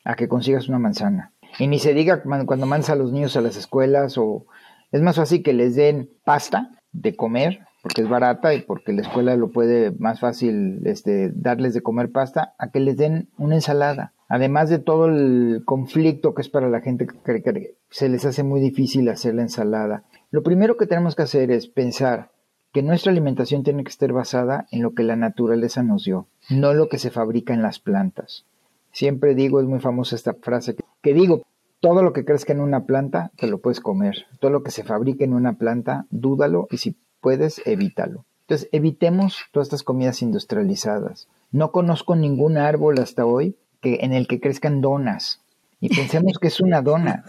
a 0.04 0.16
que 0.16 0.28
consigas 0.28 0.68
una 0.68 0.80
manzana. 0.80 1.32
Y 1.58 1.68
ni 1.68 1.80
se 1.80 1.94
diga 1.94 2.22
cuando 2.24 2.66
mandas 2.66 2.90
a 2.90 2.96
los 2.96 3.12
niños 3.12 3.36
a 3.38 3.42
las 3.42 3.58
escuelas 3.58 4.18
o 4.18 4.46
es 4.92 5.02
más 5.02 5.16
fácil 5.16 5.42
que 5.44 5.54
les 5.54 5.76
den 5.76 6.10
pasta 6.24 6.72
de 6.92 7.16
comer 7.16 7.60
porque 7.82 8.02
es 8.02 8.10
barata 8.10 8.56
y 8.56 8.62
porque 8.62 8.94
la 8.94 9.04
escuela 9.04 9.36
lo 9.36 9.52
puede 9.52 9.92
más 10.00 10.20
fácil 10.20 10.82
este, 10.86 11.32
darles 11.36 11.76
de 11.76 11.82
comer 11.82 12.12
pasta 12.12 12.56
a 12.58 12.72
que 12.72 12.80
les 12.80 12.98
den 12.98 13.30
una 13.38 13.54
ensalada. 13.54 14.14
Además 14.28 14.70
de 14.70 14.80
todo 14.80 15.06
el 15.06 15.64
conflicto 15.66 16.34
que 16.34 16.42
es 16.42 16.50
para 16.50 16.70
la 16.70 16.82
gente 16.82 17.06
que 17.06 17.76
se 17.90 18.10
les 18.10 18.26
hace 18.26 18.44
muy 18.44 18.60
difícil 18.60 19.08
hacer 19.10 19.36
la 19.36 19.44
ensalada. 19.44 20.04
Lo 20.32 20.42
primero 20.42 20.78
que 20.78 20.88
tenemos 20.88 21.16
que 21.16 21.24
hacer 21.24 21.52
es 21.52 21.68
pensar 21.68 22.32
que 22.74 22.82
nuestra 22.82 23.12
alimentación 23.12 23.64
tiene 23.64 23.84
que 23.84 23.90
estar 23.90 24.12
basada 24.12 24.68
en 24.72 24.82
lo 24.82 24.94
que 24.94 25.04
la 25.04 25.16
naturaleza 25.16 25.84
nos 25.84 26.04
dio, 26.04 26.28
no 26.50 26.74
lo 26.74 26.90
que 26.90 26.98
se 26.98 27.12
fabrica 27.12 27.54
en 27.54 27.62
las 27.62 27.80
plantas. 27.80 28.46
Siempre 28.92 29.36
digo, 29.36 29.62
es 29.62 29.66
muy 29.66 29.80
famosa 29.80 30.16
esta 30.16 30.34
frase, 30.34 30.76
que 31.02 31.14
digo, 31.14 31.44
todo 31.80 32.02
lo 32.02 32.14
que 32.14 32.26
crezca 32.26 32.52
en 32.52 32.62
una 32.62 32.86
planta, 32.86 33.32
te 33.38 33.48
lo 33.48 33.60
puedes 33.60 33.80
comer. 33.80 34.26
Todo 34.40 34.52
lo 34.52 34.64
que 34.64 34.72
se 34.72 34.84
fabrique 34.84 35.24
en 35.24 35.34
una 35.34 35.54
planta, 35.54 36.08
dúdalo 36.10 36.68
y 36.72 36.78
si 36.78 36.98
puedes, 37.22 37.62
evítalo. 37.66 38.26
Entonces, 38.42 38.70
evitemos 38.72 39.44
todas 39.52 39.68
estas 39.68 39.84
comidas 39.84 40.22
industrializadas. 40.22 41.28
No 41.52 41.72
conozco 41.72 42.16
ningún 42.16 42.58
árbol 42.58 43.00
hasta 43.00 43.26
hoy 43.26 43.56
que, 43.82 44.00
en 44.02 44.14
el 44.14 44.28
que 44.28 44.40
crezcan 44.40 44.82
donas, 44.82 45.42
y 45.80 45.90
pensemos 45.90 46.40
que 46.40 46.48
es 46.48 46.60
una 46.62 46.82
dona. 46.82 47.24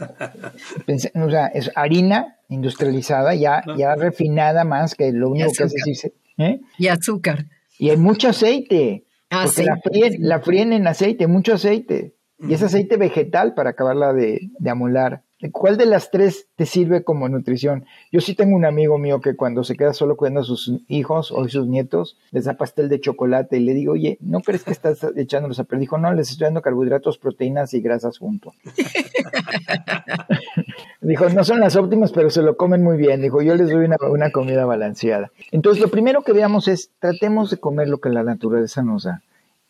o 1.15 1.31
sea, 1.31 1.47
es 1.49 1.71
harina 1.75 2.39
industrializada, 2.49 3.35
ya, 3.35 3.63
ya 3.77 3.95
refinada 3.97 4.65
más, 4.65 4.95
que 4.95 5.13
lo 5.13 5.31
único 5.31 5.53
que 5.53 5.65
hace 5.65 5.77
es 5.85 6.13
¿eh? 6.39 6.61
Y 6.79 6.89
azúcar. 6.89 7.47
Y 7.79 7.91
hay 7.91 7.97
mucho 7.97 8.29
aceite. 8.29 9.05
Porque 9.29 9.65
la 9.65 9.77
fríen, 9.77 10.17
la 10.21 10.41
fríen 10.41 10.73
en 10.73 10.87
aceite, 10.87 11.27
mucho 11.27 11.55
aceite. 11.55 12.15
Y 12.39 12.55
es 12.55 12.63
aceite 12.63 12.97
vegetal 12.97 13.55
para 13.55 13.71
acabarla 13.71 14.13
de, 14.13 14.51
de 14.59 14.71
amolar. 14.71 15.23
¿Cuál 15.53 15.77
de 15.77 15.85
las 15.85 16.11
tres 16.11 16.49
te 16.57 16.65
sirve 16.65 17.05
como 17.05 17.29
nutrición? 17.29 17.85
Yo 18.11 18.23
sí 18.23 18.35
tengo 18.35 18.57
un 18.57 18.65
amigo 18.65 18.97
mío 18.97 19.21
que 19.21 19.37
cuando 19.37 19.65
se 19.65 19.77
queda 19.77 19.93
solo 19.93 20.17
cuidando 20.17 20.41
a 20.41 20.45
sus 20.45 20.73
hijos 20.89 21.31
o 21.31 21.47
sus 21.49 21.67
nietos, 21.67 22.17
les 22.31 22.47
da 22.47 22.55
pastel 22.55 22.89
de 22.89 23.01
chocolate 23.01 23.59
y 23.59 23.61
le 23.61 23.75
digo, 23.75 23.93
oye, 23.93 24.17
¿no 24.21 24.41
crees 24.41 24.65
que 24.65 24.71
estás 24.71 25.05
echándolos 25.17 25.59
a 25.59 25.65
perder? 25.65 25.81
Dijo, 25.81 25.99
no, 25.99 26.15
les 26.15 26.31
estoy 26.31 26.47
dando 26.47 26.63
carbohidratos, 26.63 27.19
proteínas 27.19 27.75
y 27.75 27.83
grasas 27.83 28.17
junto. 28.17 28.55
Dijo, 31.03 31.29
no 31.29 31.45
son 31.45 31.61
las 31.61 31.77
óptimas, 31.77 32.13
pero 32.13 32.31
se 32.31 32.41
lo 32.41 32.57
comen 32.57 32.83
muy 32.83 32.97
bien. 32.97 33.21
Dijo, 33.21 33.43
yo 33.43 33.57
les 33.57 33.69
doy 33.69 33.85
una, 33.85 33.97
una 34.11 34.31
comida 34.31 34.65
balanceada. 34.65 35.31
Entonces, 35.53 35.83
lo 35.83 35.89
primero 35.89 36.23
que 36.23 36.33
veamos 36.33 36.67
es, 36.67 36.93
tratemos 36.99 37.51
de 37.51 37.59
comer 37.59 37.89
lo 37.89 37.99
que 37.99 38.09
la 38.09 38.23
naturaleza 38.23 38.83
nos 38.83 39.05
da. 39.05 39.21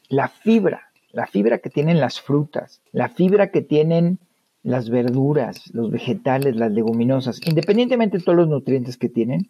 La 0.08 0.28
fibra, 0.28 0.92
la 1.10 1.26
fibra 1.26 1.58
que 1.58 1.70
tienen 1.70 1.98
las 1.98 2.20
frutas, 2.20 2.80
la 2.92 3.08
fibra 3.08 3.50
que 3.50 3.62
tienen 3.62 4.20
las 4.66 4.90
verduras, 4.90 5.72
los 5.72 5.92
vegetales, 5.92 6.56
las 6.56 6.72
leguminosas, 6.72 7.40
independientemente 7.46 8.18
de 8.18 8.24
todos 8.24 8.36
los 8.36 8.48
nutrientes 8.48 8.96
que 8.96 9.08
tienen, 9.08 9.48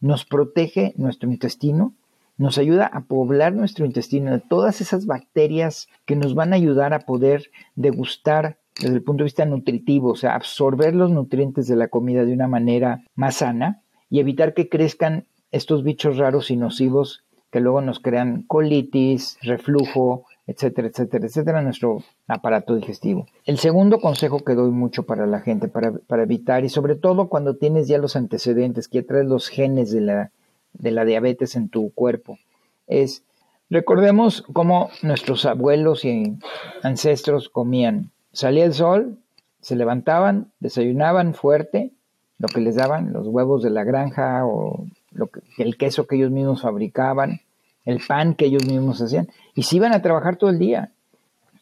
nos 0.00 0.24
protege 0.24 0.92
nuestro 0.96 1.30
intestino, 1.30 1.94
nos 2.36 2.58
ayuda 2.58 2.84
a 2.86 3.04
poblar 3.04 3.54
nuestro 3.54 3.86
intestino 3.86 4.32
de 4.32 4.40
todas 4.40 4.80
esas 4.80 5.06
bacterias 5.06 5.86
que 6.04 6.16
nos 6.16 6.34
van 6.34 6.52
a 6.52 6.56
ayudar 6.56 6.94
a 6.94 7.06
poder 7.06 7.52
degustar 7.76 8.58
desde 8.80 8.96
el 8.96 9.04
punto 9.04 9.22
de 9.22 9.26
vista 9.26 9.44
nutritivo, 9.44 10.10
o 10.10 10.16
sea, 10.16 10.34
absorber 10.34 10.96
los 10.96 11.12
nutrientes 11.12 11.68
de 11.68 11.76
la 11.76 11.86
comida 11.86 12.24
de 12.24 12.32
una 12.32 12.48
manera 12.48 13.04
más 13.14 13.36
sana 13.36 13.82
y 14.10 14.18
evitar 14.18 14.52
que 14.52 14.68
crezcan 14.68 15.26
estos 15.52 15.84
bichos 15.84 16.16
raros 16.16 16.50
y 16.50 16.56
nocivos 16.56 17.24
que 17.52 17.60
luego 17.60 17.82
nos 17.82 18.00
crean 18.00 18.42
colitis, 18.42 19.38
reflujo, 19.42 20.25
etcétera, 20.46 20.88
etcétera, 20.88 21.26
etcétera, 21.26 21.62
nuestro 21.62 22.02
aparato 22.28 22.76
digestivo. 22.76 23.26
El 23.44 23.58
segundo 23.58 24.00
consejo 24.00 24.44
que 24.44 24.54
doy 24.54 24.70
mucho 24.70 25.02
para 25.04 25.26
la 25.26 25.40
gente, 25.40 25.68
para, 25.68 25.92
para 25.92 26.22
evitar, 26.22 26.64
y 26.64 26.68
sobre 26.68 26.94
todo 26.94 27.28
cuando 27.28 27.56
tienes 27.56 27.88
ya 27.88 27.98
los 27.98 28.16
antecedentes, 28.16 28.88
que 28.88 29.02
traes 29.02 29.26
los 29.26 29.48
genes 29.48 29.90
de 29.90 30.00
la, 30.02 30.30
de 30.72 30.90
la 30.92 31.04
diabetes 31.04 31.56
en 31.56 31.68
tu 31.68 31.92
cuerpo, 31.92 32.38
es, 32.86 33.24
recordemos 33.70 34.42
cómo 34.52 34.90
nuestros 35.02 35.46
abuelos 35.46 36.04
y 36.04 36.38
ancestros 36.82 37.48
comían. 37.48 38.10
Salía 38.32 38.64
el 38.64 38.74
sol, 38.74 39.18
se 39.60 39.74
levantaban, 39.74 40.52
desayunaban 40.60 41.34
fuerte, 41.34 41.90
lo 42.38 42.46
que 42.48 42.60
les 42.60 42.76
daban, 42.76 43.12
los 43.12 43.26
huevos 43.26 43.62
de 43.62 43.70
la 43.70 43.82
granja 43.82 44.46
o 44.46 44.86
lo 45.10 45.28
que, 45.28 45.40
el 45.58 45.76
queso 45.76 46.06
que 46.06 46.16
ellos 46.16 46.30
mismos 46.30 46.62
fabricaban, 46.62 47.40
el 47.86 48.00
pan 48.06 48.34
que 48.34 48.44
ellos 48.44 48.66
mismos 48.66 49.00
hacían, 49.00 49.28
y 49.54 49.62
se 49.62 49.76
iban 49.76 49.94
a 49.94 50.02
trabajar 50.02 50.36
todo 50.36 50.50
el 50.50 50.58
día. 50.58 50.92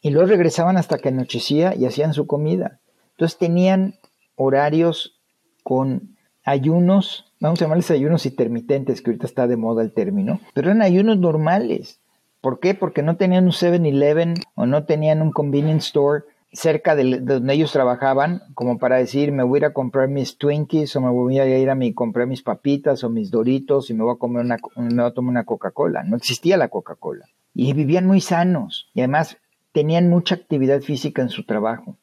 Y 0.02 0.10
luego 0.10 0.28
regresaban 0.28 0.76
hasta 0.76 0.98
que 0.98 1.10
anochecía 1.10 1.74
y 1.76 1.86
hacían 1.86 2.12
su 2.12 2.26
comida. 2.26 2.80
Entonces 3.12 3.38
tenían 3.38 3.94
horarios 4.34 5.16
con 5.62 6.16
ayunos, 6.44 7.32
vamos 7.40 7.60
a 7.60 7.64
llamarles 7.64 7.90
ayunos 7.90 8.26
intermitentes, 8.26 9.00
que 9.00 9.10
ahorita 9.10 9.26
está 9.26 9.46
de 9.46 9.56
moda 9.56 9.82
el 9.82 9.92
término, 9.92 10.40
pero 10.52 10.70
eran 10.70 10.82
ayunos 10.82 11.18
normales. 11.18 12.00
¿Por 12.40 12.60
qué? 12.60 12.74
Porque 12.74 13.02
no 13.02 13.16
tenían 13.16 13.44
un 13.44 13.52
7-Eleven 13.52 14.34
o 14.54 14.66
no 14.66 14.84
tenían 14.84 15.22
un 15.22 15.30
convenience 15.30 15.86
store 15.86 16.24
cerca 16.54 16.94
de, 16.94 17.20
donde 17.20 17.52
ellos 17.52 17.72
trabajaban, 17.72 18.42
como 18.54 18.78
para 18.78 18.96
decir, 18.96 19.32
me 19.32 19.42
voy 19.42 19.58
a 19.58 19.60
ir 19.60 19.64
a 19.66 19.72
comprar 19.72 20.08
mis 20.08 20.38
Twinkies 20.38 20.96
o 20.96 21.00
me 21.00 21.10
voy 21.10 21.38
a 21.38 21.58
ir 21.58 21.68
a 21.68 21.74
mi, 21.74 21.92
comprar 21.92 22.26
mis 22.26 22.42
papitas 22.42 23.04
o 23.04 23.10
mis 23.10 23.30
Doritos 23.30 23.90
y 23.90 23.94
me 23.94 24.04
voy 24.04 24.14
a 24.14 24.18
comer 24.18 24.44
una, 24.44 24.56
me 24.76 24.94
voy 24.94 25.04
a 25.04 25.14
tomar 25.14 25.30
una 25.30 25.44
Coca-Cola. 25.44 26.04
No 26.04 26.16
existía 26.16 26.56
la 26.56 26.68
Coca-Cola. 26.68 27.26
Y 27.54 27.72
vivían 27.72 28.06
muy 28.06 28.20
sanos 28.20 28.90
y 28.94 29.00
además 29.00 29.38
tenían 29.72 30.08
mucha 30.08 30.36
actividad 30.36 30.80
física 30.80 31.22
en 31.22 31.28
su 31.28 31.44
trabajo. 31.44 31.98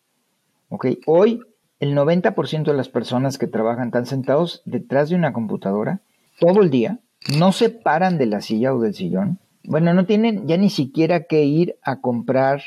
¿Okay? 0.69 0.99
Hoy, 1.05 1.41
el 1.79 1.95
90% 1.95 2.65
de 2.65 2.73
las 2.73 2.89
personas 2.89 3.37
que 3.37 3.47
trabajan 3.47 3.87
están 3.87 4.05
sentados 4.05 4.61
detrás 4.65 5.09
de 5.09 5.15
una 5.15 5.33
computadora 5.33 6.01
todo 6.39 6.61
el 6.61 6.69
día, 6.69 6.99
no 7.37 7.51
se 7.51 7.69
paran 7.69 8.17
de 8.17 8.25
la 8.25 8.41
silla 8.41 8.73
o 8.73 8.79
del 8.79 8.93
sillón. 8.93 9.39
Bueno, 9.63 9.93
no 9.93 10.05
tienen 10.05 10.47
ya 10.47 10.57
ni 10.57 10.69
siquiera 10.69 11.23
que 11.23 11.43
ir 11.43 11.75
a 11.83 12.01
comprar 12.01 12.61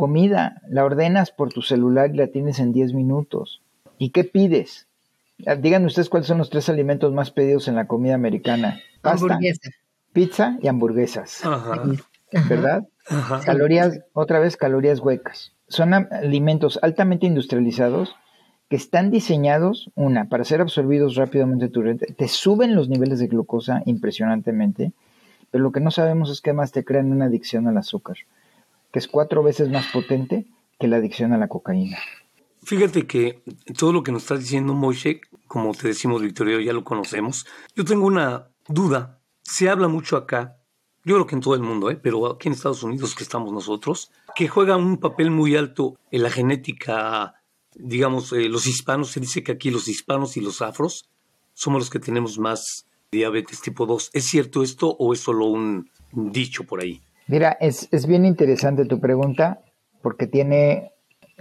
comida, 0.00 0.62
la 0.66 0.86
ordenas 0.86 1.30
por 1.30 1.52
tu 1.52 1.60
celular 1.60 2.08
y 2.08 2.16
la 2.16 2.28
tienes 2.28 2.58
en 2.58 2.72
10 2.72 2.94
minutos. 2.94 3.60
¿Y 3.98 4.12
qué 4.12 4.24
pides? 4.24 4.86
Ah, 5.46 5.56
díganme 5.56 5.88
ustedes 5.88 6.08
cuáles 6.08 6.26
son 6.26 6.38
los 6.38 6.48
tres 6.48 6.70
alimentos 6.70 7.12
más 7.12 7.30
pedidos 7.30 7.68
en 7.68 7.74
la 7.74 7.86
comida 7.86 8.14
americana. 8.14 8.80
Pasta, 9.02 9.38
pizza 10.14 10.56
y 10.62 10.68
hamburguesas. 10.68 11.42
¿Verdad? 12.48 12.88
Calorías, 13.44 14.00
otra 14.14 14.38
vez 14.38 14.56
calorías 14.56 15.00
huecas. 15.00 15.52
Son 15.68 15.92
alimentos 15.92 16.78
altamente 16.80 17.26
industrializados 17.26 18.16
que 18.70 18.76
están 18.76 19.10
diseñados, 19.10 19.90
una, 19.96 20.30
para 20.30 20.44
ser 20.44 20.62
absorbidos 20.62 21.14
rápidamente 21.16 21.68
tu 21.68 21.82
te 21.94 22.28
suben 22.28 22.74
los 22.74 22.88
niveles 22.88 23.18
de 23.18 23.26
glucosa 23.26 23.82
impresionantemente, 23.84 24.92
pero 25.50 25.62
lo 25.62 25.72
que 25.72 25.80
no 25.80 25.90
sabemos 25.90 26.30
es 26.30 26.40
que 26.40 26.54
más 26.54 26.72
te 26.72 26.86
crean 26.86 27.12
una 27.12 27.26
adicción 27.26 27.68
al 27.68 27.76
azúcar 27.76 28.16
que 28.92 28.98
es 28.98 29.08
cuatro 29.08 29.42
veces 29.42 29.70
más 29.70 29.86
potente 29.92 30.46
que 30.78 30.88
la 30.88 30.96
adicción 30.96 31.32
a 31.32 31.38
la 31.38 31.48
cocaína. 31.48 31.98
Fíjate 32.62 33.06
que 33.06 33.42
todo 33.78 33.92
lo 33.92 34.02
que 34.02 34.12
nos 34.12 34.22
estás 34.22 34.40
diciendo, 34.40 34.74
Moishe, 34.74 35.20
como 35.46 35.72
te 35.74 35.88
decimos, 35.88 36.22
Victorio, 36.22 36.60
ya 36.60 36.72
lo 36.72 36.84
conocemos. 36.84 37.46
Yo 37.74 37.84
tengo 37.84 38.06
una 38.06 38.48
duda. 38.68 39.18
Se 39.42 39.68
habla 39.68 39.88
mucho 39.88 40.16
acá, 40.16 40.58
yo 41.04 41.14
creo 41.14 41.26
que 41.26 41.34
en 41.34 41.40
todo 41.40 41.54
el 41.54 41.62
mundo, 41.62 41.90
¿eh? 41.90 41.96
pero 41.96 42.30
aquí 42.30 42.48
en 42.48 42.54
Estados 42.54 42.82
Unidos 42.82 43.14
que 43.14 43.22
estamos 43.22 43.52
nosotros, 43.52 44.10
que 44.36 44.48
juega 44.48 44.76
un 44.76 44.98
papel 44.98 45.30
muy 45.30 45.56
alto 45.56 45.98
en 46.10 46.22
la 46.22 46.30
genética, 46.30 47.34
digamos, 47.74 48.32
eh, 48.32 48.48
los 48.48 48.66
hispanos. 48.66 49.10
Se 49.10 49.20
dice 49.20 49.42
que 49.42 49.52
aquí 49.52 49.70
los 49.70 49.88
hispanos 49.88 50.36
y 50.36 50.40
los 50.40 50.60
afros 50.60 51.08
somos 51.54 51.80
los 51.80 51.90
que 51.90 52.00
tenemos 52.00 52.38
más 52.38 52.86
diabetes 53.10 53.62
tipo 53.62 53.86
2. 53.86 54.10
¿Es 54.12 54.24
cierto 54.26 54.62
esto 54.62 54.94
o 54.98 55.14
es 55.14 55.20
solo 55.20 55.46
un 55.46 55.90
dicho 56.12 56.64
por 56.64 56.82
ahí? 56.82 57.00
Mira, 57.30 57.56
es, 57.60 57.88
bien 58.08 58.24
interesante 58.24 58.86
tu 58.86 58.98
pregunta 58.98 59.60
porque 60.02 60.26
tiene 60.26 60.90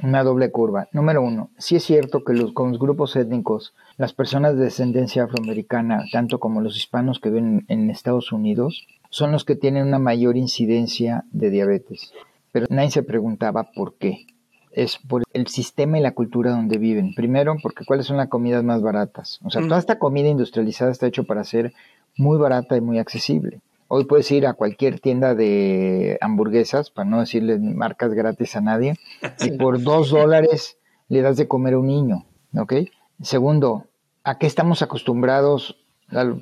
una 0.03 0.23
doble 0.23 0.51
curva. 0.51 0.87
Número 0.93 1.23
uno, 1.23 1.49
sí 1.57 1.77
es 1.77 1.83
cierto 1.83 2.23
que 2.23 2.33
los, 2.33 2.53
con 2.53 2.69
los 2.69 2.79
grupos 2.79 3.15
étnicos, 3.15 3.73
las 3.97 4.13
personas 4.13 4.55
de 4.55 4.65
descendencia 4.65 5.23
afroamericana, 5.23 6.03
tanto 6.11 6.39
como 6.39 6.61
los 6.61 6.77
hispanos 6.77 7.19
que 7.19 7.31
viven 7.31 7.65
en 7.69 7.89
Estados 7.89 8.31
Unidos, 8.31 8.85
son 9.09 9.31
los 9.31 9.45
que 9.45 9.55
tienen 9.55 9.87
una 9.87 9.97
mayor 9.97 10.37
incidencia 10.37 11.25
de 11.31 11.49
diabetes. 11.49 12.13
Pero 12.51 12.67
nadie 12.69 12.91
se 12.91 13.01
preguntaba 13.01 13.71
por 13.71 13.95
qué. 13.95 14.27
Es 14.71 14.99
por 14.99 15.23
el 15.33 15.47
sistema 15.47 15.97
y 15.97 16.03
la 16.03 16.13
cultura 16.13 16.51
donde 16.51 16.77
viven. 16.77 17.15
Primero, 17.15 17.55
porque 17.63 17.83
cuáles 17.83 18.05
son 18.05 18.17
las 18.17 18.29
comidas 18.29 18.63
más 18.63 18.83
baratas. 18.83 19.39
O 19.43 19.49
sea, 19.49 19.63
toda 19.63 19.79
esta 19.79 19.97
comida 19.97 20.29
industrializada 20.29 20.91
está 20.91 21.07
hecho 21.07 21.23
para 21.23 21.43
ser 21.43 21.73
muy 22.15 22.37
barata 22.37 22.77
y 22.77 22.81
muy 22.81 22.99
accesible. 22.99 23.61
Hoy 23.91 24.05
puedes 24.05 24.29
ir 24.31 24.45
a 24.45 24.53
cualquier 24.53 24.99
tienda 24.99 25.33
de 25.33 26.19
hamburguesas, 26.21 26.91
para 26.91 27.09
no 27.09 27.19
decirle 27.19 27.57
marcas 27.57 28.13
gratis 28.13 28.55
a 28.55 28.61
nadie, 28.61 28.93
y 29.39 29.57
por 29.57 29.81
dos 29.81 30.11
dólares 30.11 30.77
le 31.07 31.23
das 31.23 31.37
de 31.37 31.47
comer 31.47 31.73
a 31.73 31.79
un 31.79 31.87
niño, 31.87 32.25
¿ok? 32.55 32.73
Segundo, 33.19 33.87
¿a 34.23 34.37
qué 34.37 34.45
estamos 34.45 34.83
acostumbrados? 34.83 35.83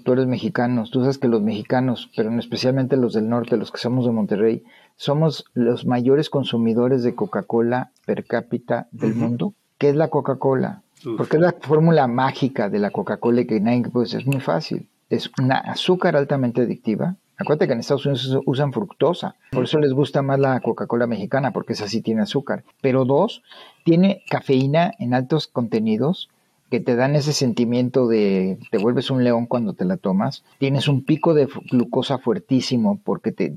Tú 0.03 0.11
eres 0.11 0.27
mexicanos, 0.27 0.91
tú 0.91 0.99
sabes 0.99 1.17
que 1.17 1.29
los 1.29 1.41
mexicanos, 1.41 2.11
pero 2.17 2.37
especialmente 2.37 2.97
los 2.97 3.13
del 3.13 3.29
norte, 3.29 3.55
los 3.55 3.71
que 3.71 3.77
somos 3.77 4.05
de 4.05 4.11
Monterrey, 4.11 4.65
somos 4.97 5.45
los 5.53 5.85
mayores 5.85 6.29
consumidores 6.29 7.01
de 7.03 7.15
Coca-Cola 7.15 7.91
per 8.05 8.25
cápita 8.25 8.89
del 8.91 9.15
mundo. 9.15 9.53
¿Qué 9.77 9.87
es 9.87 9.95
la 9.95 10.09
Coca-Cola? 10.09 10.81
Porque 11.15 11.37
es 11.37 11.41
la 11.41 11.55
fórmula 11.61 12.07
mágica 12.07 12.69
de 12.69 12.79
la 12.79 12.91
Coca-Cola 12.91 13.45
que 13.45 13.61
nadie, 13.61 13.83
pues 13.89 14.13
es 14.13 14.27
muy 14.27 14.41
fácil. 14.41 14.89
Es 15.09 15.31
una 15.41 15.59
azúcar 15.59 16.17
altamente 16.17 16.63
adictiva, 16.63 17.15
Acuérdate 17.37 17.67
que 17.67 17.73
en 17.73 17.79
Estados 17.79 18.05
Unidos 18.05 18.39
usan 18.45 18.73
fructosa, 18.73 19.35
por 19.51 19.65
eso 19.65 19.77
les 19.79 19.93
gusta 19.93 20.23
más 20.23 20.39
la 20.39 20.59
Coca-Cola 20.59 21.05
mexicana, 21.05 21.51
porque 21.51 21.73
esa 21.73 21.87
sí 21.87 22.01
tiene 22.01 22.23
azúcar. 22.23 22.63
Pero 22.81 23.05
dos, 23.05 23.43
tiene 23.85 24.23
cafeína 24.27 24.91
en 24.97 25.13
altos 25.13 25.47
contenidos 25.47 26.29
que 26.69 26.79
te 26.79 26.95
dan 26.95 27.15
ese 27.15 27.33
sentimiento 27.33 28.07
de 28.07 28.57
te 28.71 28.77
vuelves 28.77 29.09
un 29.09 29.23
león 29.23 29.45
cuando 29.45 29.73
te 29.73 29.85
la 29.85 29.97
tomas. 29.97 30.43
Tienes 30.57 30.87
un 30.87 31.03
pico 31.03 31.33
de 31.33 31.47
glucosa 31.71 32.17
fuertísimo 32.17 32.99
porque 33.03 33.31
te, 33.31 33.55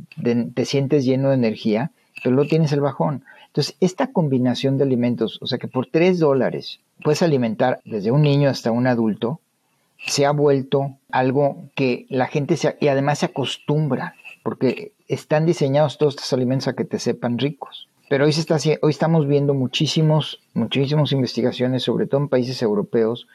te 0.55 0.65
sientes 0.65 1.05
lleno 1.05 1.31
de 1.31 1.35
energía, 1.35 1.91
pero 2.23 2.35
luego 2.35 2.49
tienes 2.49 2.73
el 2.73 2.81
bajón. 2.81 3.25
Entonces, 3.47 3.77
esta 3.81 4.13
combinación 4.13 4.79
de 4.79 4.85
alimentos, 4.85 5.39
o 5.43 5.47
sea 5.47 5.59
que 5.59 5.67
por 5.67 5.87
tres 5.87 6.21
dólares 6.21 6.81
puedes 7.03 7.23
alimentar 7.23 7.81
desde 7.85 8.13
un 8.13 8.23
niño 8.23 8.49
hasta 8.49 8.71
un 8.71 8.87
adulto, 8.87 9.41
se 10.07 10.26
ha 10.26 10.33
vuelto 10.33 10.97
algo 11.11 11.69
que 11.75 12.07
la 12.09 12.26
gente 12.26 12.57
se, 12.57 12.76
y 12.80 12.88
además 12.88 13.21
se 13.21 13.26
acostumbra, 13.26 14.14
porque 14.42 14.92
están 15.09 15.47
diseñados 15.47 15.99
todos 15.99 16.14
estos 16.14 16.33
alimentos 16.33 16.69
a 16.69 16.75
que 16.75 16.85
te 16.85 16.99
sepan 16.99 17.38
ricos. 17.38 17.88
Pero 18.09 18.25
hoy, 18.25 18.33
se 18.33 18.40
está, 18.40 18.57
hoy 18.83 18.90
estamos 18.90 19.28
viendo 19.28 19.54
muchísimos, 19.54 20.40
muchísimas 20.52 21.12
investigaciones, 21.12 21.85
sobre 21.85 22.07
todo 22.07 22.23
en 22.23 22.28
países 22.28 22.61
europeos, 22.61 23.28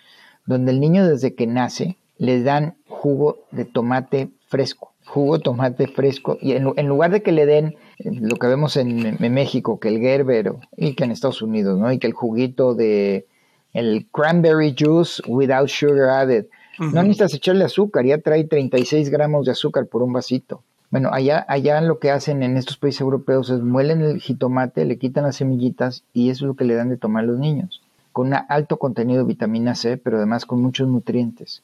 donde 0.45 0.71
el 0.71 0.79
niño 0.79 1.07
desde 1.07 1.33
que 1.33 1.47
nace 1.47 1.97
le 2.17 2.43
dan 2.43 2.75
jugo 2.87 3.39
de 3.51 3.65
tomate 3.65 4.29
fresco, 4.47 4.93
jugo 5.05 5.37
de 5.37 5.43
tomate 5.43 5.87
fresco, 5.87 6.37
y 6.41 6.53
en, 6.53 6.87
lugar 6.87 7.11
de 7.11 7.21
que 7.21 7.31
le 7.31 7.45
den 7.45 7.75
eh, 7.99 8.11
lo 8.11 8.35
que 8.35 8.47
vemos 8.47 8.77
en, 8.77 9.17
México, 9.33 9.79
que 9.79 9.89
el 9.89 9.99
Gerber, 9.99 10.53
y 10.75 10.93
que 10.95 11.03
en 11.03 11.11
Estados 11.11 11.41
Unidos, 11.41 11.79
¿no? 11.79 11.91
Y 11.91 11.99
que 11.99 12.07
el 12.07 12.13
juguito 12.13 12.73
de 12.75 13.27
el 13.75 14.07
cranberry 14.11 14.73
juice 14.73 15.21
without 15.27 15.67
sugar 15.67 16.09
added. 16.09 16.45
No 16.79 17.03
necesitas 17.03 17.33
echarle 17.33 17.65
azúcar, 17.65 18.05
ya 18.05 18.17
trae 18.17 18.45
36 18.45 19.09
gramos 19.09 19.45
de 19.45 19.51
azúcar 19.51 19.85
por 19.87 20.01
un 20.01 20.13
vasito. 20.13 20.63
Bueno, 20.91 21.09
allá, 21.11 21.45
allá 21.47 21.81
lo 21.81 21.99
que 21.99 22.11
hacen 22.11 22.41
en 22.41 22.57
estos 22.57 22.77
países 22.77 23.01
europeos 23.01 23.49
es 23.49 23.61
muelen 23.61 24.01
el 24.01 24.19
jitomate, 24.19 24.85
le 24.85 24.97
quitan 24.97 25.25
las 25.25 25.37
semillitas 25.37 26.03
y 26.13 26.29
eso 26.29 26.45
es 26.45 26.47
lo 26.47 26.55
que 26.55 26.63
le 26.63 26.75
dan 26.75 26.89
de 26.89 26.97
tomar 26.97 27.23
a 27.23 27.27
los 27.27 27.37
niños, 27.37 27.81
con 28.13 28.27
un 28.27 28.35
alto 28.47 28.77
contenido 28.77 29.23
de 29.23 29.27
vitamina 29.27 29.75
C, 29.75 29.97
pero 29.97 30.17
además 30.17 30.45
con 30.45 30.61
muchos 30.61 30.87
nutrientes. 30.87 31.63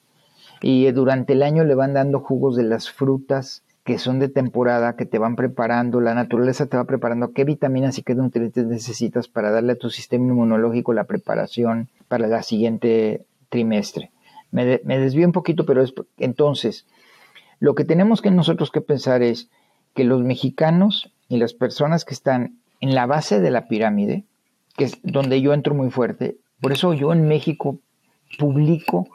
Y 0.62 0.90
durante 0.92 1.34
el 1.34 1.44
año 1.44 1.64
le 1.64 1.76
van 1.76 1.94
dando 1.94 2.20
jugos 2.20 2.56
de 2.56 2.64
las 2.64 2.90
frutas 2.90 3.64
que 3.84 3.98
son 3.98 4.20
de 4.20 4.30
temporada, 4.30 4.96
que 4.96 5.06
te 5.06 5.18
van 5.18 5.36
preparando, 5.36 6.02
la 6.02 6.14
naturaleza 6.14 6.68
te 6.68 6.78
va 6.78 6.86
preparando 6.86 7.34
qué 7.34 7.44
vitaminas 7.44 7.98
y 7.98 8.04
qué 8.04 8.14
nutrientes 8.14 8.66
necesitas 8.68 9.28
para 9.28 9.52
darle 9.52 9.74
a 9.74 9.78
tu 9.78 9.90
sistema 9.90 10.28
inmunológico 10.28 10.94
la 10.94 11.06
preparación 11.06 11.90
para 12.08 12.28
el 12.28 12.44
siguiente 12.44 13.26
trimestre. 13.50 14.12
Me, 14.52 14.82
me 14.84 15.00
desvío 15.00 15.26
un 15.26 15.32
poquito, 15.32 15.66
pero 15.66 15.82
es 15.82 15.94
entonces, 16.18 16.86
lo 17.60 17.74
que 17.74 17.86
tenemos 17.86 18.22
que 18.22 18.32
nosotros 18.32 18.70
que 18.70 18.82
pensar 18.82 19.24
es 19.24 19.50
que 19.96 20.04
los 20.04 20.22
mexicanos 20.22 21.12
y 21.28 21.38
las 21.38 21.54
personas 21.54 22.06
que 22.06 22.14
están 22.14 22.58
en 22.82 22.94
la 22.94 23.06
base 23.06 23.40
de 23.40 23.52
la 23.52 23.68
pirámide, 23.68 24.26
que 24.78 24.86
es 24.86 25.00
donde 25.04 25.42
yo 25.42 25.54
entro 25.54 25.74
muy 25.74 25.90
fuerte, 25.90 26.38
por 26.60 26.72
eso 26.72 26.94
yo 26.94 27.14
en 27.14 27.28
México 27.28 27.80
publico 28.38 29.08